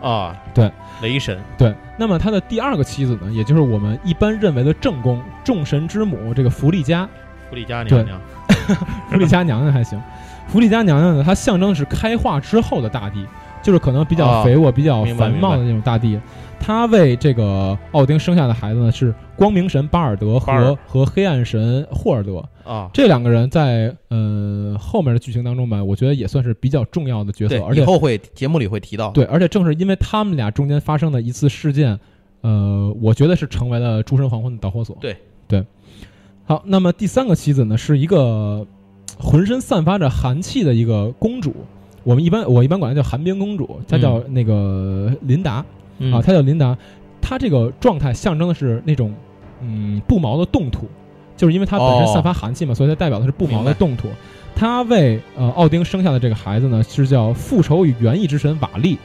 [0.02, 0.68] 啊，对，
[1.00, 7.08] 雷神，对，那么他的第二个妻子呢，也就是我们一般认为的正宫众神之母这个弗利嘉。
[7.48, 8.20] 弗利嘉对娘娘，
[9.08, 10.00] 弗利嘉娘娘还行，
[10.48, 13.24] 弗利嘉娘娘呢，它象征的是开化之后的大地。
[13.60, 16.18] 就是可能比较肥沃、比较繁茂的那种大地。
[16.60, 22.90] 他为这个奥丁生下的孩子呢，是光明神巴尔德和和黑暗神霍尔德啊。
[22.92, 29.10] 这两个人在呃后面的剧情当中吧，我觉得也算是比较重要的角色，而且以后会节目里会提到。
[29.12, 31.98] 对，而且正是因为他们俩中间发生的一次事件，
[32.42, 34.96] 呃，我觉得是成为了诸神黄昏的导火索。
[35.00, 35.64] 对对。
[36.44, 38.66] 好，那么第三个妻子呢，是一个
[39.18, 41.54] 浑身散发着寒气的一个公主。
[42.04, 45.64] 我们一般我一般管她叫寒冰公主，她叫那个琳达。
[46.12, 46.76] 啊，她叫琳达，
[47.20, 49.14] 她这个状态象征的是那种，
[49.60, 50.88] 嗯，不毛的冻土，
[51.36, 54.08] 就是因为它本身散发寒气嘛，所以它代表的是不毛的冻土。
[54.54, 58.98] 他为呃奥丁生下的这个孩子呢，是叫复仇与园艺之神瓦利，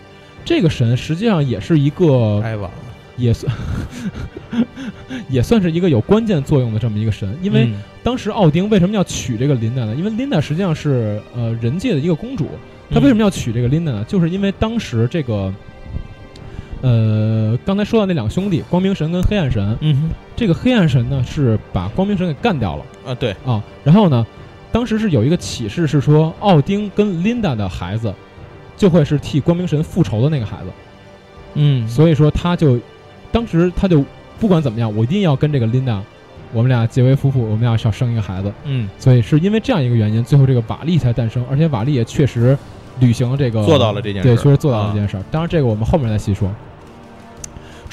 [0.44, 2.78] 这个神实际上也是一个，太晚了，
[3.18, 3.54] 也算
[5.30, 7.38] 也算是一个有关键作用的这么一个神。
[7.44, 7.70] 因为
[8.02, 9.94] 当时奥丁为什么要娶这个琳达呢？
[9.96, 12.48] 因为琳达实际上是呃人界的一个公主，
[12.90, 14.04] 他为什么要娶这个琳达呢？
[14.08, 15.54] 就是因为当时这个。
[16.84, 22.84] 呃，刚才说到那两兄弟，光明神跟黑暗神，嗯，这个黑暗神呢是把光明神给干掉了。
[23.06, 23.34] 啊，对。
[23.46, 24.28] 啊，然后呢，
[24.70, 28.14] 当时是有一个启示是说，奥丁跟琳达的孩子
[28.76, 30.70] 就会是替光明神复仇的那个孩子，
[31.54, 32.78] 嗯，所以说他就
[33.32, 34.04] 当时他就
[34.38, 36.04] 不管怎么样，我一定要跟这个琳达，
[36.52, 42.58] 我们俩结为夫妇，我们俩要生一个孩子，嗯，所以是因为这样一个原因，最后这个瓦力才诞生，而且瓦力也确实
[43.00, 45.18] 履行了这个做到了这件事，对，确实做到了这件事。
[45.32, 46.52] 当然，这个我们后面再细说。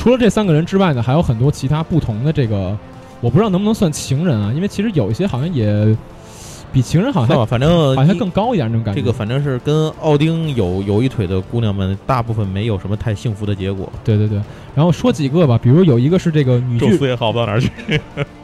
[0.01, 2.74] 除了这三个人之外呢，还有很多其他不同的这个，
[3.20, 4.51] 我不知道能不能算情人啊？
[4.57, 5.94] 因为其实有一些好像也
[6.72, 8.98] 比情人好像反正好像更高一点那种感觉。
[8.98, 13.92] 这个反正是跟奥丁有有一腿的姑娘们，大部分没有什么太幸福的结果。
[14.03, 14.40] 对对对，
[14.74, 17.70] 然后说几个吧，比如有一个是这个女，宙斯也好不到哪儿去。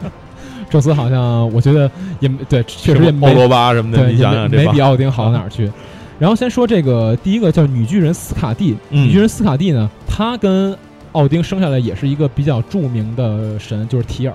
[0.69, 1.89] 宙斯好像我觉得
[2.19, 5.71] 也对，确实也没 欧罗巴什么的，你想想这没比奥丁好到哪儿去。
[6.19, 10.77] 然后先说这个第一个叫女巨人斯卡蒂，女巨人斯卡蒂呢，她跟
[11.17, 14.33] 奥丁生下来也是一个比较著名的神，就是提尔，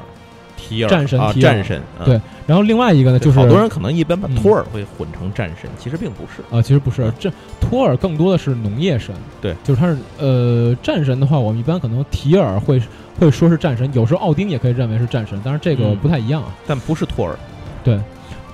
[0.56, 1.80] 提尔战神，提战神。
[2.04, 7.30] 对，然后另外一个呢，就是好多人可能一般把托尔会混成战神，其实并不是啊，其实不是，这
[7.60, 9.14] 托尔更多的是农业神。
[9.40, 12.82] 对，就是他是呃战神的话，我们一般可能提尔会
[13.20, 16.52] 会说是战神，有时候奥丁也可以认为是战神，但是这个不太一样啊。
[16.66, 17.38] 但不是托尔。
[17.84, 17.96] 对，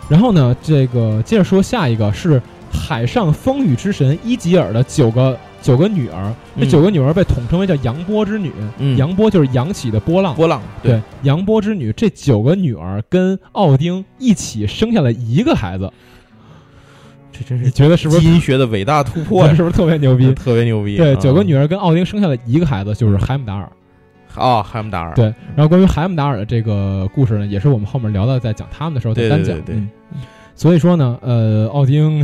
[0.06, 2.38] 然后呢，这个接着说下一个是
[2.70, 5.34] 海上风雨之神伊吉尔的九个。
[5.61, 8.52] 九个女儿，这九个女儿被统称为叫杨波之女。
[8.96, 10.62] 杨波就是扬起的波浪，波浪。
[10.82, 15.90] 对，杨波之女，这九个女儿跟奥丁一起生下了一个孩子。
[17.32, 19.48] 这真是你觉得是不是基因学的伟大突破？
[19.54, 20.32] 是不是特别牛逼？
[20.34, 20.96] 特别牛逼。
[20.96, 23.70] 对，九个女儿跟奥丁生下了一个孩子，就是海姆达尔。
[24.36, 25.12] 哦，海姆达尔。
[25.14, 29.61] 对，然后关于海姆达尔的这个故事呢，也是我们后面聊到，在讲他们的时候再单讲。
[29.62, 29.76] 对。
[30.59, 32.20] 所以说呢，呃，奥丁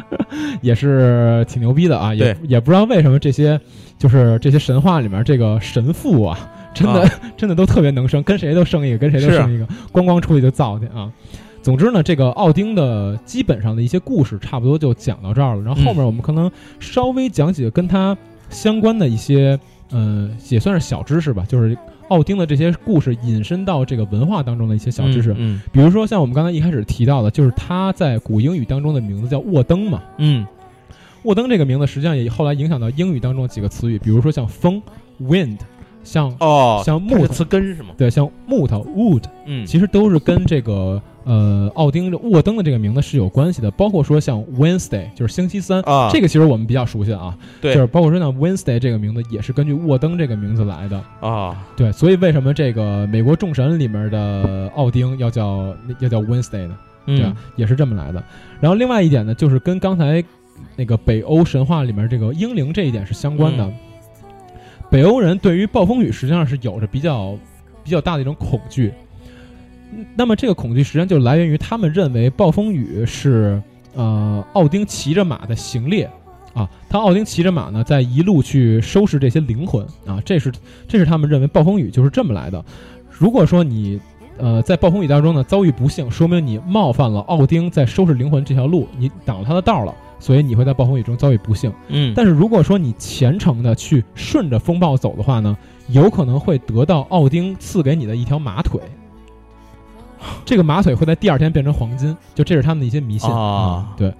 [0.60, 3.58] 也是挺牛逼的啊，也也不知道为什么这些
[3.96, 6.38] 就是这些神话里面这个神父啊，
[6.74, 11.10] 真的 真的都特别能生，跟谁都生一个，跟谁都生一个，咣咣出去就造去啊。
[11.62, 18.14] 总之呢，这个奥丁的基本上的一些故事差不多就讲到这儿了，然后后面我们可能稍微讲几个跟他
[18.50, 19.58] 相关的一些，
[19.90, 21.74] 嗯，也算是小知识吧，就是。
[22.10, 30.46] 奥丁的这些故事引申到这个文化当中的一些小知识，嗯，比如说像我们刚才一开始提到的，就是他在古英语当中的名字叫沃登嘛，嗯，
[31.22, 34.82] 沃登这个名字实际上也后来影响到英语当中几个词语，比如说像风
[35.22, 35.58] （wind），
[36.04, 37.90] 像哦，像木词根是吗？
[37.96, 41.00] 对，像木头 （wood），嗯，其实都是跟这个。
[41.30, 56.76] 呃，奥丁沃登的这个名字是有关系的，包括说像 Wednesday 就是星期三啊，这个其实我们比较熟悉啊，对，就是包括说像 Wednesday 这个名字也是根据沃登这个名字来的啊，对，所以为什么这个美国众神里面的奥丁要叫要叫 Wednesday 呢？
[57.06, 57.36] 对吧？
[57.54, 58.20] 也是这么来的。
[58.60, 60.24] 然后另外一点呢，就是跟刚才
[60.74, 63.72] 那个北欧神话里面这个英灵这一点是相关的。
[64.90, 67.38] 北欧人对于暴风雨实际上是有着比较
[67.84, 68.92] 比较大的一种恐惧。
[70.14, 73.60] 那么这个恐惧实际上就来源于他们认为暴风雨是
[73.94, 76.08] 呃奥丁骑着马的行列
[76.54, 80.52] 啊，他奥丁骑着马呢在一路去收拾这些灵魂啊，这是
[80.86, 82.64] 这是他们认为暴风雨就是这么来的。
[83.10, 84.00] 如果说你
[84.38, 91.72] 呃在暴风雨当中呢遭遇不幸，说明你冒犯了奥丁在收拾灵魂这条路，你挡了他的道了，所以你会在暴风雨中遭遇不幸。
[91.88, 95.56] 嗯，但是如果说你虔诚的去顺着风暴走的话呢，
[95.88, 98.80] 有可能会得到奥丁赐给你的一条马腿。
[100.44, 103.94] 这个马腿会在第二天变成黄金，就这是他们的一些迷信啊。
[103.96, 104.14] 对，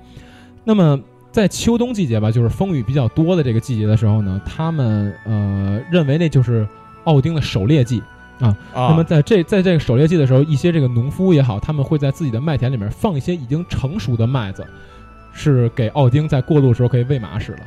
[0.65, 0.99] 那么
[1.31, 6.67] 在秋冬季节吧，就是风雨比较多的这个季节的时候呢，他们呃认为那就是
[7.05, 8.03] 奥丁的狩猎季
[8.41, 8.57] 啊。
[8.75, 14.67] 那么在这在这个狩猎季的时候，一些这个农夫也好，他们会在自己的麦田里面放一些已经成熟的麦子，
[15.33, 17.61] 是给奥丁在过路的时候可以喂马使的。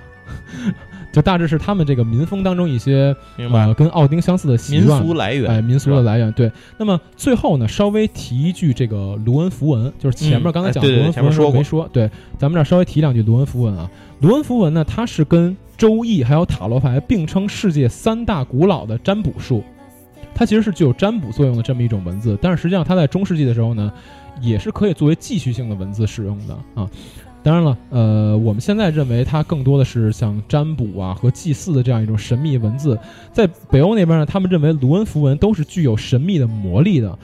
[1.14, 4.88] 就大致是他们这个民风当中一些呃跟奥丁相似的习民。
[4.88, 6.52] 俗来源，哎，民俗的来源对。
[6.78, 12.10] 那么最后呢，稍微提一句这个卢恩符文，就是前面嗯刚才讲哎对对卢恩符文说没说，对，
[12.40, 13.88] 咱们这儿稍微提两句卢恩符文啊。
[14.22, 19.64] 卢恩符文呢，它是跟周易还有塔罗牌并称世界三大古老的占卜术，
[20.34, 23.94] 它其实是具有占卜作用的这么一种文字，但是实际上它在中世纪的时候呢，
[24.42, 26.90] 也是可以作为继续性的文字使用的啊。
[27.44, 32.98] 当然了，呃，我们现在认为它更多的是像占卜啊和祭祀的这样一种神秘文字，
[33.34, 37.20] 在北欧那边呢，他们认为卢恩符文都是具有神秘的魔力的。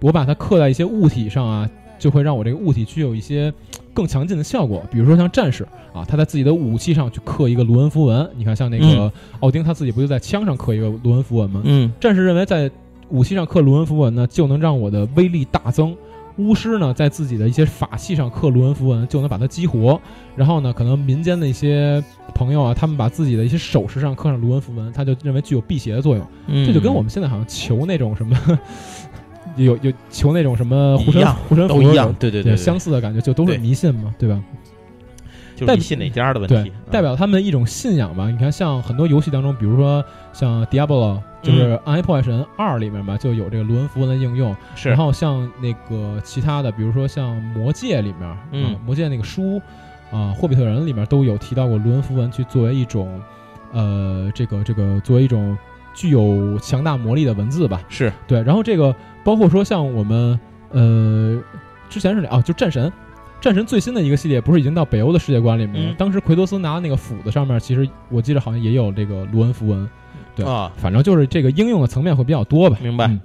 [0.00, 3.50] 我把它刻在一些物体上啊，就会让我这个物体具有一些
[3.94, 4.82] 更强劲的效果。
[4.90, 8.28] 比如说像战士啊，他在自己的武器上去刻一个卢恩符文。
[8.36, 11.62] 你看，像那个嗯奥丁他自己不就在枪上刻一个卢恩符文吗？
[11.64, 12.68] 嗯战士认为在
[13.08, 15.96] 武器上刻卢恩符文呢，就能让我的威力大增。
[16.36, 20.00] 巫师呢，在自己的一些法器上刻卢恩符文，就能把它激活。
[20.34, 22.02] 然后呢，可能民间的一些
[22.34, 26.26] 朋友啊，他们把自己的一些首饰上刻上卢恩符文，他就认为具有辟邪的作用。
[26.48, 28.36] 嗯，这就跟我们现在好像求那种什么，
[29.56, 34.42] 有有求那种什么护身符都一样，对对对对，相似的感觉，就都是迷信嘛，对吧？
[35.60, 38.28] 代就是你信哪家的问题，，代表他们一种信仰吧。
[38.30, 44.56] 你看，像很多游戏当中，比如说像 Diablo，就是《暗黑破坏神二》里面吧，就有这个卢恩符文的应用。
[44.74, 49.60] 是然后像那个其他的，比如说像《魔戒》里面，嗯啊魔戒》那个书
[50.10, 53.20] 啊，霍比特人》里面都有提到过卢恩符文，去作为一种
[53.72, 55.56] 呃，这个这个作为一种
[55.94, 57.82] 具有强大魔力的文字吧。
[57.88, 58.94] 是对，然后这个
[59.24, 60.38] 包括说像我们
[60.70, 61.42] 呃
[61.88, 62.92] 之前是哪啊，就战神，
[63.44, 65.92] 战神最新的一个系列不是已经到北欧的世界观里面了？
[65.92, 69.86] 嗯当时奎托斯拿那个斧子上面，其实我记得好像也有这个卢恩符文。
[70.34, 72.78] 对啊，反正就是这个应用的层面会比较多吧。
[72.80, 73.20] 明白嗯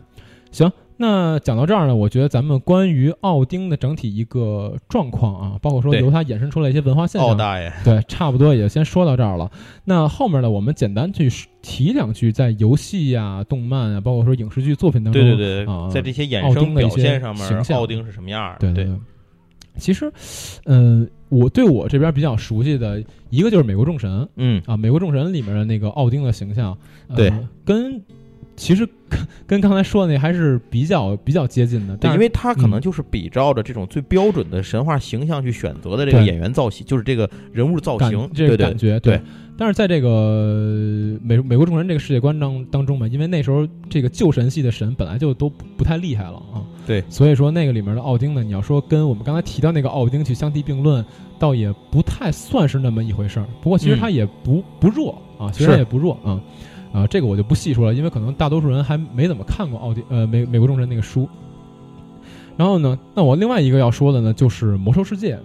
[0.52, 9.50] 行，那讲到这儿呢，我觉得咱们关于奥丁的整体一个状况啊，包括说对由它衍生出来一些文化现象，奥大爷，对，差不多也先说到这儿了。
[9.86, 11.30] 那后面呢，我们简单去
[11.62, 18.74] 提两句，在游戏呀、动漫啊，包括说影视剧作品当中，对对对，啊在这些衍生表的一些现上面形，象奥丁是什么样儿的？
[18.74, 19.00] 对对对。
[19.80, 20.12] 其实，
[20.66, 24.62] 嗯、我对我这边比较熟悉的一个就是《美国众神》嗯。
[24.66, 26.78] 啊，《美国众神》里面的那个奥丁的形象，
[27.08, 28.02] 呃、对，跟
[28.60, 32.82] 其实跟跟刚才说的那还是比较比较接近的，对，但是因为他可能嗯。
[32.82, 39.22] 就是比照着这种最标准的神话形象去选择的这个演员造型，就是这个人物造型，这感觉对。
[39.58, 47.04] 但是在这个美美国众神这个世界观当当中嘛，因为那时候这个旧神系的神本来就都不不太厉害了啊，对。
[47.10, 51.06] 所以说那个里面的奥丁呢，你要说跟我们刚才提到那个奥丁去相提并论，
[51.38, 53.46] 倒也不太算是那么一回事儿。
[53.62, 56.40] 不过其实他也不、不弱啊，其实他也不弱啊。
[56.92, 61.28] 啊，这个我就不细说了，因为可能大多数人还没怎么看过奥迪呃美美国众神那个书。
[62.58, 65.38] 然后呢，那我另外一个要说的呢，就是魔兽世界。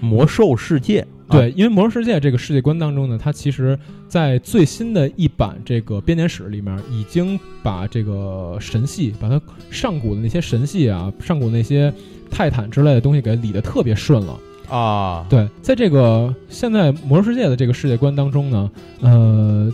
[0.00, 3.78] 魔兽世界，啊对，因为魔兽世界这个世界观当中呢，它其实
[4.08, 11.94] 在最新的一版这个编年史里面，已经把这个神系，把它上古的那些神系啊，上古那些
[12.32, 14.36] 泰坦之类的东西给理得特别顺了。
[14.68, 18.70] 啊，对，在这个现在魔兽世界的这个世界观当中呢，
[19.02, 19.72] 呃，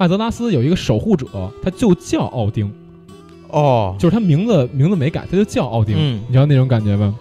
[0.00, 1.26] 艾泽拉斯有一个守护者，
[1.62, 2.72] 他就叫奥丁，
[3.50, 5.94] 哦，就是他名字名字没改，他就叫奥丁。
[5.94, 7.14] 嗯你知道那种感觉吧？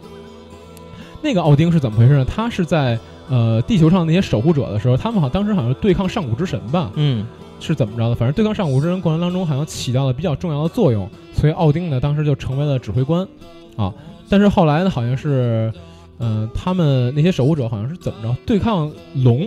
[1.22, 2.24] 那个奥丁是怎么回事呢？
[2.24, 7.28] 他是在呃地球上那些守护者的时候，他们好像当时好像是对抗上古之神吧，嗯
[7.60, 8.16] 是怎么着的？
[8.16, 13.28] 反正对抗上古之神过程当中，好像起到了比较重要的作用，所以奥丁呢当时就成为了指挥官
[13.76, 13.94] 啊。
[14.30, 15.70] 但是后来呢，好像是
[16.18, 19.46] 呃他们那些守护者好像是怎么着对抗龙。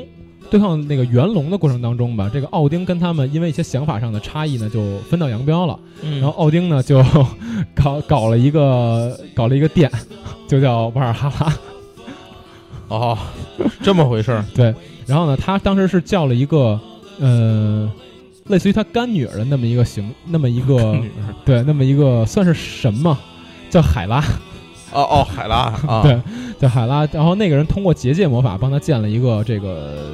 [0.52, 5.80] 对抗那个元龙的过程当中吧，这个奥丁跟他们因为一些想法上的差异呢，就分道扬镳了。
[6.02, 7.02] 嗯，然后奥丁呢就
[7.74, 9.90] 搞搞了一个搞了一个店，
[10.46, 11.54] 就叫瓦尔哈拉。
[12.88, 13.18] 哦，
[13.80, 14.74] 这么回事儿， 对，
[15.06, 16.78] 然后呢，他当时是叫了一个
[17.18, 17.90] 呃，
[18.48, 21.00] 类似于他干女儿的那么一个形，那么一个
[21.46, 23.18] 对，那么一个算是神嘛，
[23.70, 24.22] 叫海拉，
[24.92, 26.20] 哦哦，海拉啊，对，
[26.58, 27.06] 叫海拉。
[27.12, 30.12] 然后那个人通过结界魔法帮他建了一个这个。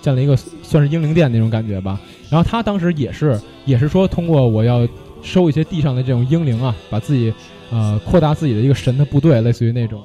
[0.00, 1.98] 建了一个算是英灵殿那种感觉吧，
[2.28, 4.86] 然后他当时也是也是说通过我要
[5.22, 7.32] 收一些地上的这种英灵啊，把自己
[7.70, 10.02] 呃扩大自己的一个神的部队，类似于那种。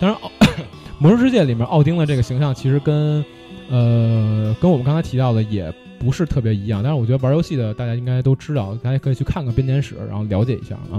[0.00, 0.18] 当然，
[0.98, 3.24] 魔兽世界里面奥丁的这个形象其实跟
[3.70, 10.98] 呃跟我们刚才提到的也不是特别一样，但是我觉得玩游戏的大家应该都知道，大家可以去看看编年史，然后了解一下啊。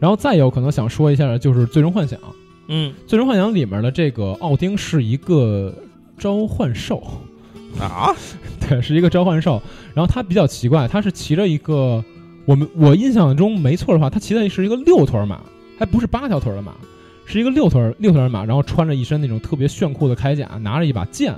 [0.00, 2.18] 然后再有可能想说一下的就是《最终幻想》，
[2.68, 5.74] 《嗯最终幻想》里面的这个奥丁是一个
[6.16, 7.02] 召唤兽。
[7.78, 8.14] 啊，
[8.68, 9.60] 对，是一个召唤兽。
[9.94, 12.02] 然后他比较奇怪，他是骑着一个
[12.44, 15.40] 我们我印象中没错的话，他骑的是一个六腿马，
[15.78, 16.72] 还不是八条腿的马，
[17.26, 21.34] 是一个六腿六腿马，然后穿着一身那种特别炫酷的铠甲，拿着一把剑。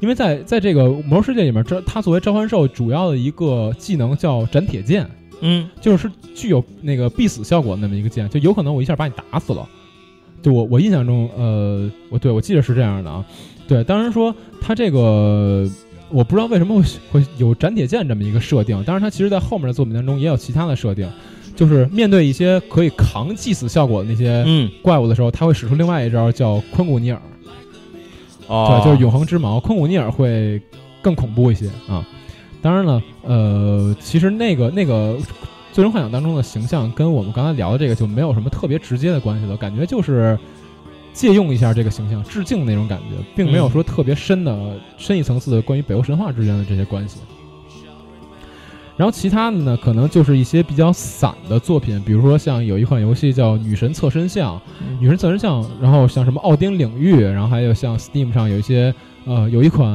[0.00, 5.04] 因为在在这个魔兽世界里面，这他作为召唤兽主要的一个技能叫斩铁剑，
[5.40, 9.68] 嗯，就是具有那个必死效果那么一个剑，就有可能我一下把你打死了。
[10.40, 13.24] 就我我印象中，呃，我对我记得是这样的啊。
[13.66, 15.68] 对，当然说它这个
[16.10, 21.08] 我不知道为什么会会有斩铁剑这么一个设定，当然它其实在后面的作品当中也有其他的设定，
[21.56, 27.20] 就是面对一些可以扛祭死效果的那些嗯，怪物的时候，他会使出另外一招叫昆古尼尔。
[28.46, 30.62] 哦，对，就是永恒之矛，昆古尼尔会
[31.02, 32.06] 更恐怖一些啊。
[32.60, 35.14] 当然了，呃，其实那个那个
[35.72, 40.38] 《最终幻想》当中的形象跟我们刚才聊的这个就没有什么特别直接的关系了，感觉就是
[41.12, 47.20] 借用一下这个形象，致敬那种感觉，并没有说特别深的、深一层次的关于北欧神话之间的这些关系。
[48.96, 54.56] 然后其他的呢，可能就是一些比较散的作品，比如说像有一款游戏叫《女神侧身像》，
[54.98, 58.92] 女神侧身像，然后像什么奥丁领域，然后还有像 Steam 上有一些，
[59.24, 59.88] 呃，有一款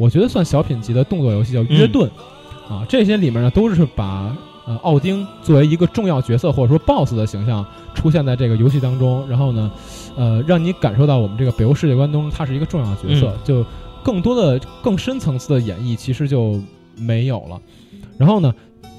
[0.00, 2.10] 我觉得算小品级的动作游戏叫《约顿》，
[2.72, 4.34] 啊，这些里面呢都是把
[4.64, 7.62] 呃奥丁作为一个重要角色或者说 BOSS 的形象
[7.94, 9.70] 出现在这个游戏当中，然后呢，
[10.16, 13.62] 呃，让你感受到我们这个北欧世界观中他是一个重要角色，就
[14.02, 16.58] 更多的更深层次的演绎其实就
[16.96, 17.60] 没有了。
[18.16, 18.54] 然后呢，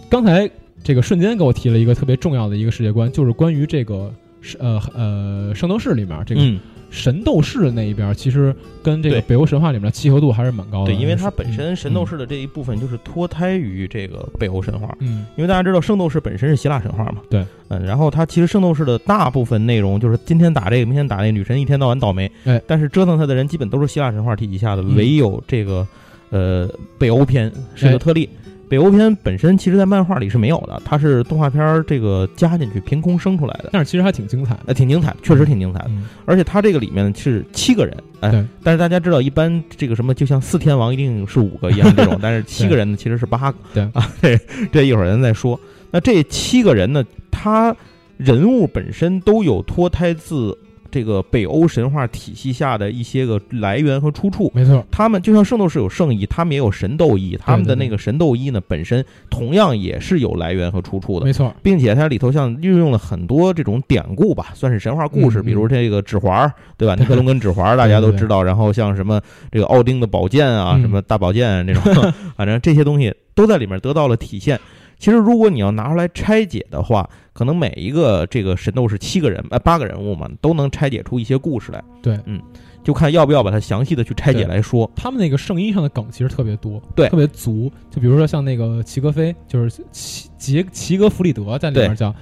[0.08, 0.48] 刚才
[0.84, 6.60] 这个瞬间给我提了一个特别重要的一个世界观，就是关于这个是呃呃圣斗士里面这个嗯，
[6.92, 10.92] 神斗士那一边，其实跟这个北欧神话里面的契合度还是蛮高的。
[10.92, 14.94] 对，因为就是它本身神斗士的这一部分就是脱胎于这个北欧神话。
[15.00, 25.88] 嗯，因为大家知道圣斗士本身是希腊神话嘛，对，嗯，然后它其实圣斗士的大部分内容就是今天打这个，明天打那个，女神一天到晚倒霉，哎但是折腾他的人基本都是希腊神话体系下的，嗯唯有这个
[26.30, 26.70] 呃
[27.00, 28.30] 北欧篇是哎个特例。
[28.72, 34.62] 北欧篇本身其实在漫画里是没有的，它是动画片儿这个加进去凭空生出来的，但是其实还挺精彩的。
[34.68, 35.88] 呃，挺精彩，确实挺精彩的。
[35.90, 44.40] 嗯，而且它这个里面是七个人，哎，但是大家知道，一般这个什么就像四天王一定是五个一样这种，但是 七个人呢其实是八个，对啊，这
[44.72, 45.60] 这一会儿咱再说。
[45.92, 47.76] 那这七个人呢，他
[48.16, 50.58] 人物本身都有脱胎自
[50.92, 54.52] 这个北欧神话体系下的一些个来源和出处。
[54.54, 61.26] 没错，他们就像圣斗士有圣衣，他们也有神斗衣，他们的那个神斗衣呢，本身同样也是有来源和出处的。
[61.26, 66.96] 没错，并且它里头像运用了很多这种典故吧，算是神话故事，比如这个指环儿，对吧？
[66.96, 69.22] 尼克龙根指环大家都知道，然后像什么
[69.52, 74.60] 这个奥丁的宝剑啊，嗯什么大宝剑这种，反正这些东西都在里面得到了体现。
[75.02, 81.84] 其实如果你要拿出来拆解的话，可能每一个这个神斗士七个人呃八个人物嘛，都能拆解出一些故事来。
[82.04, 82.40] 对，嗯，
[82.84, 84.88] 就看要不要把它详细的去拆解来说。
[84.96, 87.72] 他们那个圣衣上的梗其实特别多，对特别足。
[87.90, 92.14] 就比如说像那个齐格飞，就是齐杰齐格弗里德在里面对叫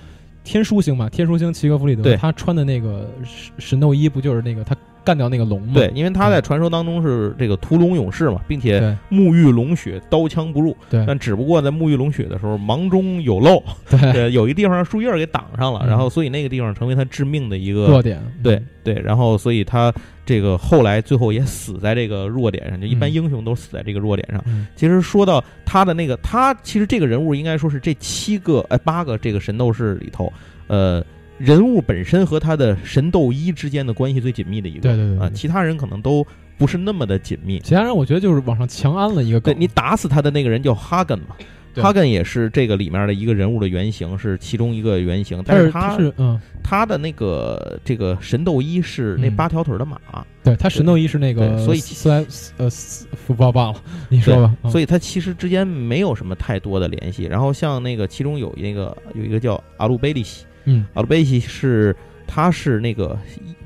[0.50, 2.18] 天书星嘛，天书星齐格弗里德，对。
[2.18, 5.74] 他穿的那个神神斗衣不就是那个他干掉那个龙吗？
[5.76, 8.98] 对，因为他在传说当中是这个屠龙勇士嘛，并且对。
[9.16, 10.76] 沐浴龙血，刀枪不入。
[10.90, 11.06] 对。
[11.06, 15.88] 但只不过在沐浴龙血的时候，忙中有漏，对， 呃，有一地方树叶儿给挡上了，嗯。
[15.88, 19.94] 然后所以那个地方成为他致命的一个，弱点，对对，然后所以他
[20.30, 24.40] 这个后来最后也死在这个弱点上，就一般嗯英雄都死在这个弱点上。
[24.46, 30.32] 嗯，其实说到他的那个，他其实这个人物应该说是这七个哎八个这个神斗士里头，
[30.68, 31.04] 呃。
[31.40, 36.22] 人物本身和他的神斗一之间的关系最紧密的一个，啊，对对对啊其他人可能都
[36.58, 37.62] 不是那么的紧密。
[37.62, 41.46] 其他人我觉得就是往上强安了一个梗，对你打死他的那个人叫哈根嘛，对
[41.76, 45.42] 哈根也是这个里面的一个人物的原型，是其中一个原型。
[45.46, 49.98] 但但是他他是嗯，他的那个这个神斗衣是那嗯八条腿的马，
[50.44, 57.24] 对他神斗衣是那个，对所以斯莱斯呃斯福报忘了，你说吧，以所以他其实之间没有什么太多的联系。
[57.26, 61.96] 然后像那个其中有那个有一个叫阿鲁贝利西，嗯阿鲁贝利西是
[62.28, 63.18] 他是那个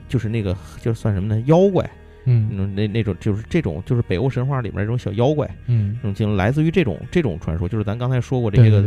[0.08, 1.42] 就是那个就是算什么呢？
[1.48, 1.90] 妖怪，
[2.26, 2.58] 那嗯。
[2.58, 5.50] 种那那种就是这种就是北欧神话里面那种小妖怪。
[5.68, 5.98] 嗯。
[6.02, 8.84] 这种精灵来自于这种这种传说，就是咱刚才说过这些个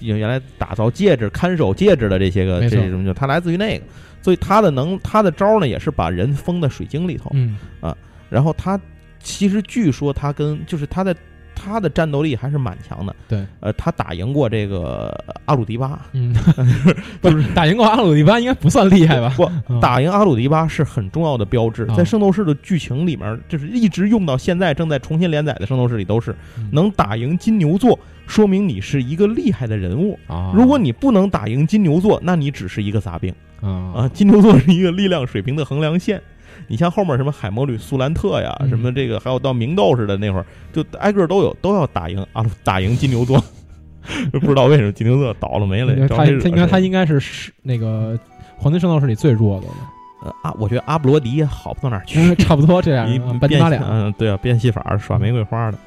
[0.00, 3.84] 原来打造戒指、看守戒指的这些个这种，就它来自于那个，
[4.22, 7.56] 所以它的能它的招呢也是把人封在水晶里头，嗯。
[7.80, 7.96] 啊。
[8.28, 8.78] 然后它
[9.20, 11.14] 其实据说它跟就是它的
[11.56, 15.12] 它的战斗力还是蛮强的，对，呃，他打赢过这个
[15.46, 16.32] 阿鲁迪巴，嗯，
[17.20, 19.32] 不是打赢过阿鲁迪巴应该不算厉害吧？
[19.36, 30.18] 不嗯打赢阿鲁迪巴是很重要的标志，啊在圣斗士的剧情里面，就是一直用到现在正在重新连载的圣斗士里都是嗯能打赢金牛座，说明你是一个厉害的人物。
[30.26, 34.08] 啊，如果你不能打赢金牛座，那你只是一个杂兵啊啊！
[34.12, 36.20] 金牛座是一个力量水平的衡量线。
[36.68, 43.42] 你像后面什么海魔女苏兰特呀，嗯什么这个，还有到明斗士的那会儿，就挨个都有，都要打赢阿鲁，打赢金牛座。
[44.32, 48.16] 不知道为什么金牛座倒了霉了，他应该他应该是是那个
[48.56, 49.74] 黄金圣斗士里最弱的了。
[50.22, 53.82] 呃啊，我觉得阿布罗迪也好不到哪儿去，嗯差不多这样一，半斤变八两。
[53.84, 55.78] 嗯，对啊，变戏法耍玫瑰花的，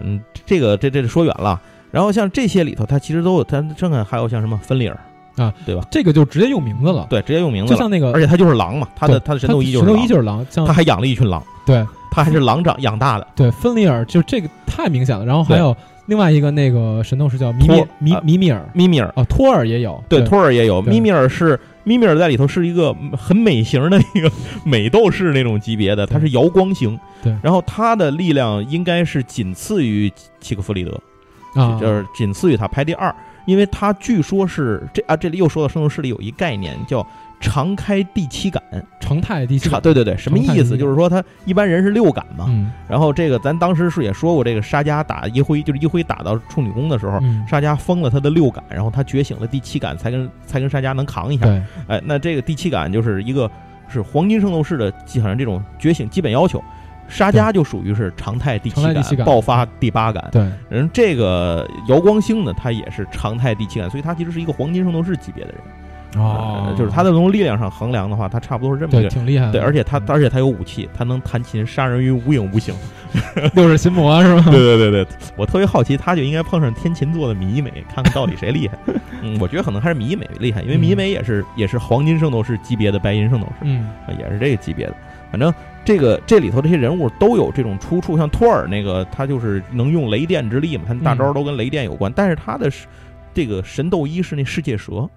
[0.00, 1.60] 嗯，这个这这说远了。
[1.90, 4.98] 然后像这些里头，他其实都有，他正看还有像什么芬里尔
[5.36, 5.86] 啊，对吧？
[5.90, 11.84] 这个就直接用名字了，对，直接用名字了，就像那个而且他就是狼嘛，他的他的神斗衣就是神斗衣狼就是狼，像他还养了一群狼，对。
[12.16, 13.26] 他还是狼长养大的。
[13.34, 15.26] 对芬里尔，就这个太明显了。
[15.26, 15.76] 然后还有
[16.06, 18.64] 另外一个那个神斗士叫米米米啊米米尔。
[18.72, 24.30] 米米尔，啊，托尔也有，对，托尔也有，米米尔是米米尔在里头是一个很美型的一个
[24.64, 27.36] 美斗士那种级别的，他是瑶光型，对。
[27.42, 30.08] 然后他的力量应该是仅次于
[30.38, 30.92] 契克弗里德，
[31.60, 33.12] 啊，就是仅次于他排第二，
[33.44, 37.06] 因为他据说是这啊，这里又说到圣斗士里有一概念叫
[37.40, 38.62] 常开第七感，
[39.00, 39.80] 常态第七感。
[39.82, 40.78] 对对对，什么意思？
[40.78, 42.70] 就是说他一般人是六感嘛，嗯。
[42.88, 51.44] 然后这个咱当时是也说过，这个沙加打一辉，就是一辉打到处女宫的时候，嗯，沙加封了他的六感，然后他觉醒了第七感，才跟才跟沙加能扛一下。
[51.44, 53.50] 对，哎，那这个第七感就是一个
[53.88, 56.62] 是黄金圣斗士的基本上这种觉醒基本要求。
[57.08, 58.82] 沙加就属于是常态第七
[59.16, 60.28] 感，爆发第八感。
[60.32, 65.60] 对，人这个姚光星呢，他也是常态第七感，所以他其实是一个黄金圣斗士级别的人。
[66.16, 69.08] 哦呃，就是他的从力量上衡量的话，他差不多是这么一对个。
[69.08, 72.72] 挺厉害的，对，而且他嗯而且他有武器，他能弹琴杀人于无影无形。
[73.54, 74.44] 又是心魔是吗？
[74.50, 78.78] 对对对对，我特别好奇，他就应该碰上天琴座的米美，看看到底谁厉害。
[79.22, 84.94] 嗯，我觉得可能还是米美厉害，因为米美也是也是黄金圣斗士级别的白银圣斗士，嗯啊也是这个级别的。
[85.32, 85.52] 反正
[85.84, 92.70] 这个这里头这些人物都有这种出处，像托尔那个他就是能用雷电之力嘛，他大招都跟雷电有关，但是他的
[93.34, 95.08] 这个神斗一是那世界蛇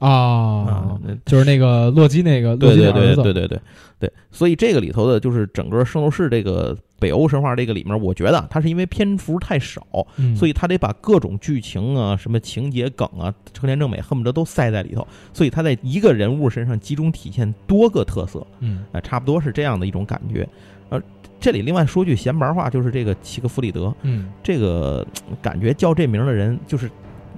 [0.00, 3.60] 啊就是那个洛基那个洛对对对基的儿子，对对对
[4.00, 9.86] 对，所以这个里头的就是整个圣斗士这个北欧神话这个里面，我觉得它是因为篇幅太少，
[10.16, 10.34] 嗯。
[10.34, 18.84] 所以他得把各种剧情啊、什么情节梗啊、成田正美恨不得都塞在里头，所以他在一个人物身上集中体现多个特色，嗯。
[18.92, 20.48] 啊、差不多是这样的一种感觉。
[20.88, 21.00] 呃，
[21.38, 24.30] 这里另外说句闲白话，就是这个齐克弗里德，嗯。
[24.42, 26.90] 这个呃感觉叫这名的人，就是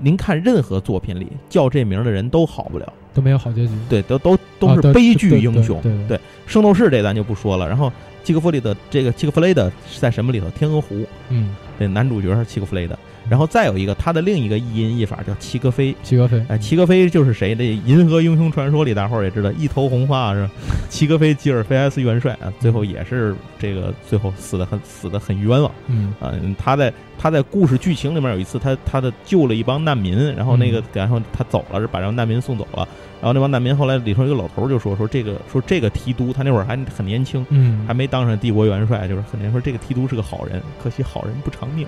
[0.03, 5.81] 您看任何作品里叫这名的人都好不了，都没有好结局，对，都都都是悲剧英雄。
[5.81, 6.21] 对对对。
[6.47, 7.91] 圣斗士这咱就不说了，然后
[8.25, 10.51] 契克弗里的这个契克弗雷德是在什么里头？
[10.51, 12.99] 天鹅湖，嗯，这男主角是契克弗雷德，
[13.33, 15.97] 然后再有一个他的另一个译音译法叫齐格飞。
[16.03, 17.55] 齐格飞，哎，齐格飞就是谁？
[17.55, 20.51] 这《银河英雄传说》里大伙儿也知道，一头红发是吧？
[20.91, 26.35] 齐格飞吉尔菲埃斯元帅啊，最后也是这个最后死的很死的很冤枉嗯啊！
[26.59, 32.87] 他在他在故事剧情里面有一次他他的救了一帮难民，然后那个嗯然后他走了，是把让难民送走了，
[33.23, 41.87] 然后那帮难民后来里头有一个老头儿就说说这个说这个提督他那会儿还很年轻，嗯，还没当上帝国元帅，就是很年轻说这个提督是个好人，可惜好人不长命，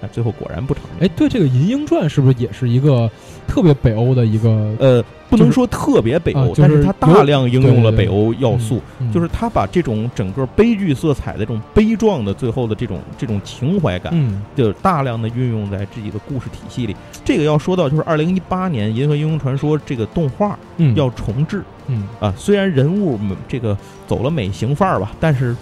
[0.00, 1.08] 啊，最后果然不长命。
[1.08, 3.10] 哎，对，这个《银鹰传》是不是也是一个
[3.46, 4.48] 特别北欧的一个？
[4.78, 16.94] 呃，不能说特别北欧，啊就是但是它大量应用了北欧要素，嗯就是它把这种整个悲剧色彩的这种悲壮的最后的这种这种情怀感，嗯就大量的运用在自己的故事体系里。
[17.24, 23.18] 这个要说到就是二零一八年《银河英雄传说》这个动画嗯要重置嗯啊，虽然人物
[23.48, 23.76] 这个
[24.06, 25.56] 走了美型范儿吧，但是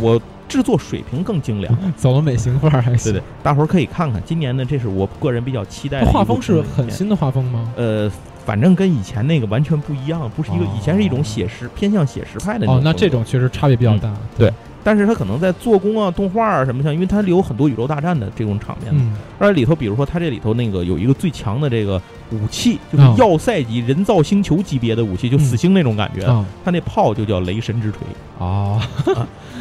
[0.00, 0.20] 我
[0.52, 1.74] 制作水平更精良。
[1.96, 7.72] 走了美型范儿还行，对对，大伙儿可以看看，今年呢，这是我个人比较期待的画风是很新的画风吗？
[7.76, 8.12] 呃，
[8.44, 14.12] 反正跟以前那个完全不一样，不是一个、哦以前是一种写实偏向写实派的那种哦，那这种确实差别比较大。
[14.36, 14.52] 对，
[14.84, 19.16] 但是它可能在做工啊、动画啊什么像，因为它里有很多宇宙大战的这种场面，嗯。
[19.38, 22.00] 而且里头比如说它这里头那个有一个最强的这个
[22.30, 28.00] 武器，就是哦要塞级人造星球级别的武器，就死星那种感觉，啊它那炮就叫雷神之锤，
[28.38, 28.80] 啊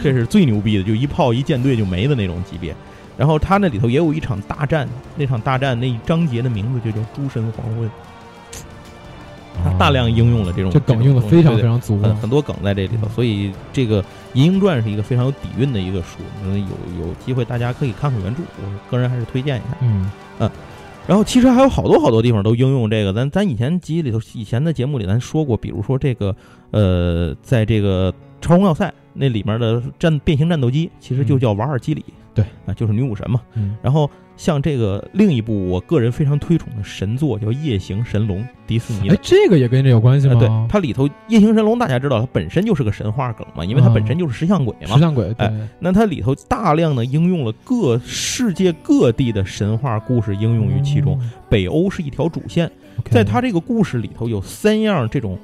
[0.01, 2.75] 这是最牛逼的，就一炮一舰队就没的那种级别。
[3.17, 7.87] 然后他那里头也有一场大战，那场大战那一章节的名字就叫《诸神黄昏》，
[9.63, 11.79] 他大量应用了这种这梗用的非常非常。
[11.79, 12.03] 足啊。
[12.03, 14.01] 很很多梗在这里头，所以这个
[14.33, 19.77] 《银鹰传》是一个非常有底蕴的一个书，嗯，有有机会大家可以看看原著，我个人还是推荐一下。
[19.81, 20.09] 嗯
[21.07, 26.33] 然后其实还有好多好多地方都应用这个，咱咱以前集里头以前的节目里咱说过，比如说这个
[26.69, 32.03] 呃，在这个超空要塞那里面的战变形战斗机，其实就叫瓦尔基里，
[32.33, 33.41] 对啊，就是女武神嘛。
[33.53, 40.39] 嗯然后像这个另一部我个人非常推崇的神作叫《夜行神龙》，迪士尼的哎，这个也跟这有关系呃，吗？
[40.39, 44.95] 对，它里头夜行神龙大家知道，它本身就是个神话梗嘛，因为它嗯本身就是石像鬼嘛。
[44.95, 52.71] 石像鬼，对，那它里头大量的应用了各世界各地的神话故事应用于其中，北欧是一条主线。
[53.09, 55.37] 在它这个故事里头有三样这种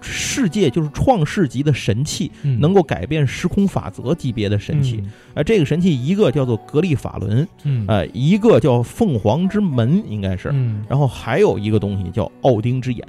[0.00, 2.58] 世界就是创世级的神器，嗯。
[2.60, 5.00] 能够改变时空法则级别的神器。
[5.02, 5.12] 嗯。
[5.34, 7.84] 呃，这个神器一个叫做格力法轮，嗯。
[7.88, 10.84] 呃，一个叫凤凰之门，应该是，嗯。
[10.88, 13.04] 然后还有一个东西叫奥丁之眼。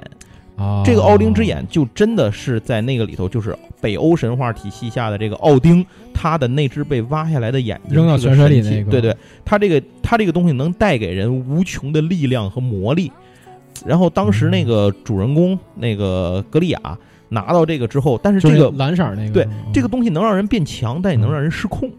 [0.55, 8.91] 啊，这个奥丁之眼就真的是在那个里头，就是北欧神话体系下的这个奥丁，他的那只被挖下来的眼睛扔到泉水里神器那个。
[8.91, 13.09] 对对，他这个他这个东西能带给人无穷的力量和魔力。
[13.85, 16.79] 然后当时那个主人公那个格利亚
[17.29, 19.71] 拿到这个之后，但是这个蓝色儿那个，对嗯。
[19.73, 21.91] 这个东西能让人变强，但也能让人失控。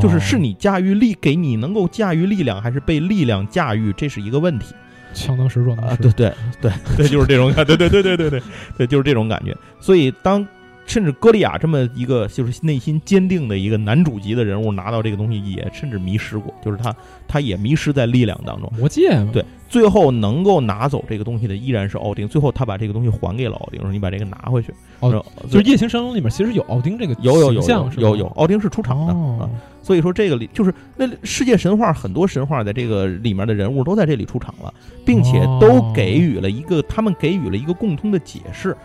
[0.00, 4.74] 就是是哦你驾驭力，给你能够驾驭力量，还是被力量驾驭，这是一个问题。
[5.12, 8.42] 强能使弱对对对 对，就是这种感，对对对对对对
[8.78, 9.54] 对，就是这种感觉。
[9.78, 10.46] 所以当
[10.86, 16.94] 甚至歌利亚这么一个就是内心坚定的一个男主级的人物拿到这个东西，也甚至迷失过，就是他
[17.26, 18.70] 他也迷失在力量当中。
[18.76, 24.72] 魔戒嘛，对最后能够拿走这个东西的依然是奥丁，最后他把这个东西还给了奥丁，说你把这个拿回去。
[25.00, 29.50] 哦就是《夜行神龙》里面其实有奥丁这个有有有有有有，奥丁是出场的哦啊。
[29.82, 34.72] 所以说这个里就是那世界神话很多神话在这个里面的人物都在这里出场了，
[35.04, 38.76] 并且都给予了一个他们给予了一个共通的解释。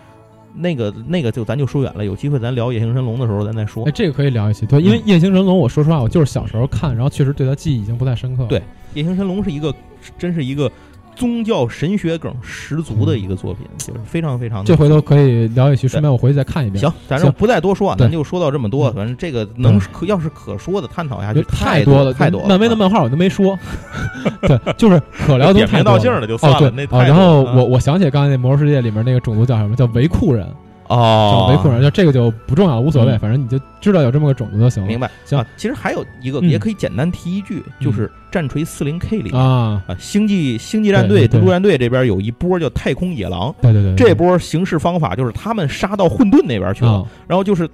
[0.57, 3.91] 那个那个就咱就说远了，有机会咱聊夜行神龙的时候咱再说哎，。
[3.93, 8.49] 这个可以聊一起，对，因为嗯《夜行神龙》，我说实话，我就是小时候看，然后确实对他记忆已经不太深刻了。
[8.49, 8.61] 对
[8.93, 9.73] 夜行神龙是一个
[10.17, 10.71] 真是一个
[11.17, 16.79] 宗教神学梗十足的一个作品，就是非常非常的这回头可以聊一期，顺便我回去再看一遍。
[16.79, 18.87] 行，咱就不再多说啊，咱就说到这么多。
[18.89, 18.93] 嗯。
[18.93, 22.47] 反正这个能可要是可说的探讨下去太多了，太多了。
[22.47, 22.77] 漫威的啊。
[22.77, 23.57] 漫画我都没说，
[24.47, 29.75] 对，就是可聊的点名道姓的就算了那然后我我想起刚才那《魔兽世界》里面那个种族叫什么？
[29.75, 30.47] 叫维库人，
[30.89, 33.19] 叫哦，维库人，就这个就不重要，无所谓，嗯。
[33.19, 34.87] 反正你就知道有这么个种子就行了。
[34.87, 35.09] 明白。
[35.25, 35.37] 行。
[35.37, 35.45] 啊。
[35.57, 36.49] 其实还有一个嗯。
[36.49, 39.31] 也可以简单提一句，就是战锤四零 K 里。
[39.31, 47.69] 面啊，啊，星际星际战队、对对独陆战队这边有一波叫太空野狼，对对对，这波行事方法就是他们杀到混沌那边去了，啊，然后就是。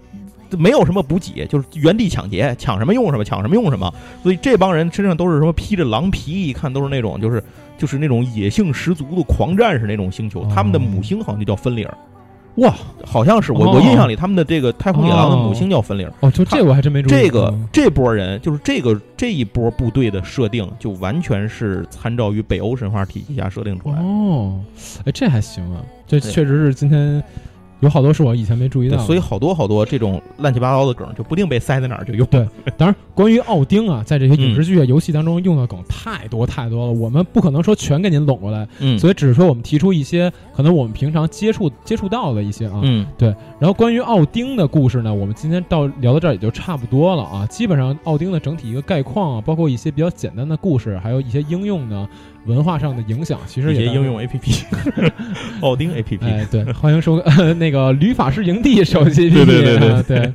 [0.55, 3.91] 没有什么补给，就是原地抢劫，抢什么用什么，抢什么用什么。
[4.21, 7.43] 所以这帮人身上都是什么披着狼皮，一看都是那种就是
[7.75, 10.41] 就是那种野性十足的狂战士那种星球。
[10.41, 10.51] 哦。
[10.53, 11.97] 他们的母星好像就叫芬里尔，
[12.55, 12.73] 哇，
[13.03, 16.13] 好像是我、哦我印象里他们的这个太空野狼的母星叫芬里尔。
[16.19, 17.11] 哦，就这我还真没注意。
[17.11, 24.03] 这个嗯这波人就是这个这一波部队的设定，就完全是参照于北欧神话体系下设定出来的。
[24.03, 24.59] 哦，
[25.05, 27.23] 哎，这还行啊，这确实是今天
[27.79, 29.03] 有好多是我以前没注意到，的。
[29.03, 32.25] 所以好多好多这种乱七八糟的梗就不定被塞在哪儿就用。
[32.27, 32.47] 对
[32.77, 38.97] 当然，关于奥丁啊，在这些影视嗯剧啊、游戏当中用的梗太多太多了，我们不可能说全给您拢过来，嗯。
[38.97, 42.81] 所以只是说我们提出一些可能我们平常接触接触到的一些啊。
[42.83, 43.05] 嗯。
[43.17, 43.29] 对。
[43.59, 47.45] 然后关于奥丁的故事呢，我们今天到聊到这儿也就差不多了啊。
[47.45, 52.09] 基本上奥丁的整体一个概况啊，包括一些比较简单的故事，还有一些应用呢，
[52.47, 54.65] 文化上的影响，其实也应用 A P P，
[55.61, 59.89] 奥丁 A P P，哎，对，欢迎收呃 那个旅法师营地手机 APP，对对对对。
[59.89, 60.33] 啊对。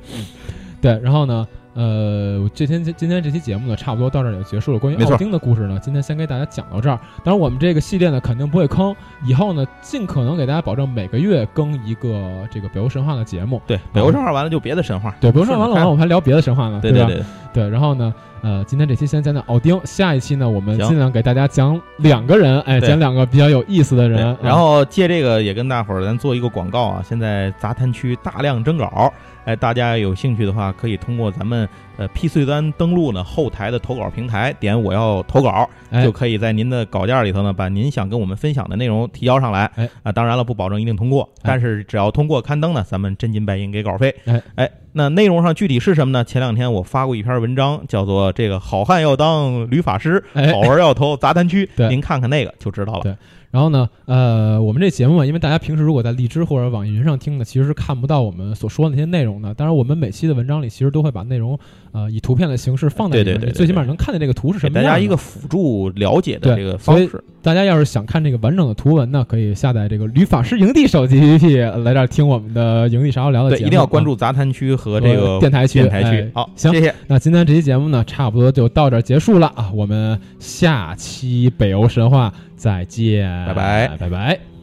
[0.80, 1.44] 对然后呢，
[1.78, 4.80] 呃，这天今天这期节目呢，差不多到这儿也就结束了。
[4.80, 6.98] 关于奥丁的故事呢，今天先给大家讲到这儿。
[7.22, 8.92] 当然，我们这个系列呢，肯定不会坑，
[9.24, 13.62] 以后呢，尽可能给大家保证每个月更一个这个北欧神话的节目。
[13.64, 15.14] 对，北欧神话完了就别的神话。
[15.20, 16.90] 对，北欧神话完了，完 了我们还聊别的神话呢，对？
[16.90, 17.22] 对对，
[17.52, 24.36] 对，然后呢，呃，今天这期先讲讲奥丁，下一期呢，我们尽量给大家讲两个人，哎，讲两个比较有意思的对人。
[24.42, 29.12] 然后借这个也跟大伙儿咱做一个广告啊，现在杂谈区大量征稿，
[29.48, 31.66] 哎，大家有兴趣的话，可以通过咱们
[31.96, 39.64] 呃 P 碎单登录呢后台的投稿平台，点我要投稿，哎就可以在您的稿件里头呢，把您想跟我们分享的内容提交上来。
[39.76, 44.14] 哎啊，当然了，不保证一定通过，但是只要通过刊登呢，咱们真金白银给稿费。
[44.26, 46.22] 哎哎，那内容上具体是什么呢？
[46.22, 53.00] 前两天我发过一篇文章，叫做《这个好汉要当吕法师，哎好玩要投杂谈区》，对您看看那个就知道了。
[53.00, 53.16] 对
[53.50, 59.54] 然后呢，呃，我们这节目啊，因为大家平时如果在荔枝或者网易云上听呢，其实是看不到我们所说的那些内容的。
[59.54, 61.58] 当然，我们每期的文章里其实都会把内容，
[61.92, 67.24] 呃，以图片的形式放在里面，对对对对你最起码能看见这个图是什么样大家一个辅助了解的这个方式。
[67.40, 73.68] 大家要是想看这个完整的图文呢，可以下载这个旅法师营地手机 APP 来这儿听我们的营地啥要聊的对，节目。
[73.68, 75.80] 一定要关啊注杂谈区和这个电台区。
[75.80, 76.30] 电台区哎。
[76.34, 76.94] 好，行谢谢。
[77.06, 79.70] 那今天这期节目呢，差不多就到这儿结束了啊！
[79.72, 84.57] 我们下期北欧神话再见，拜拜拜拜。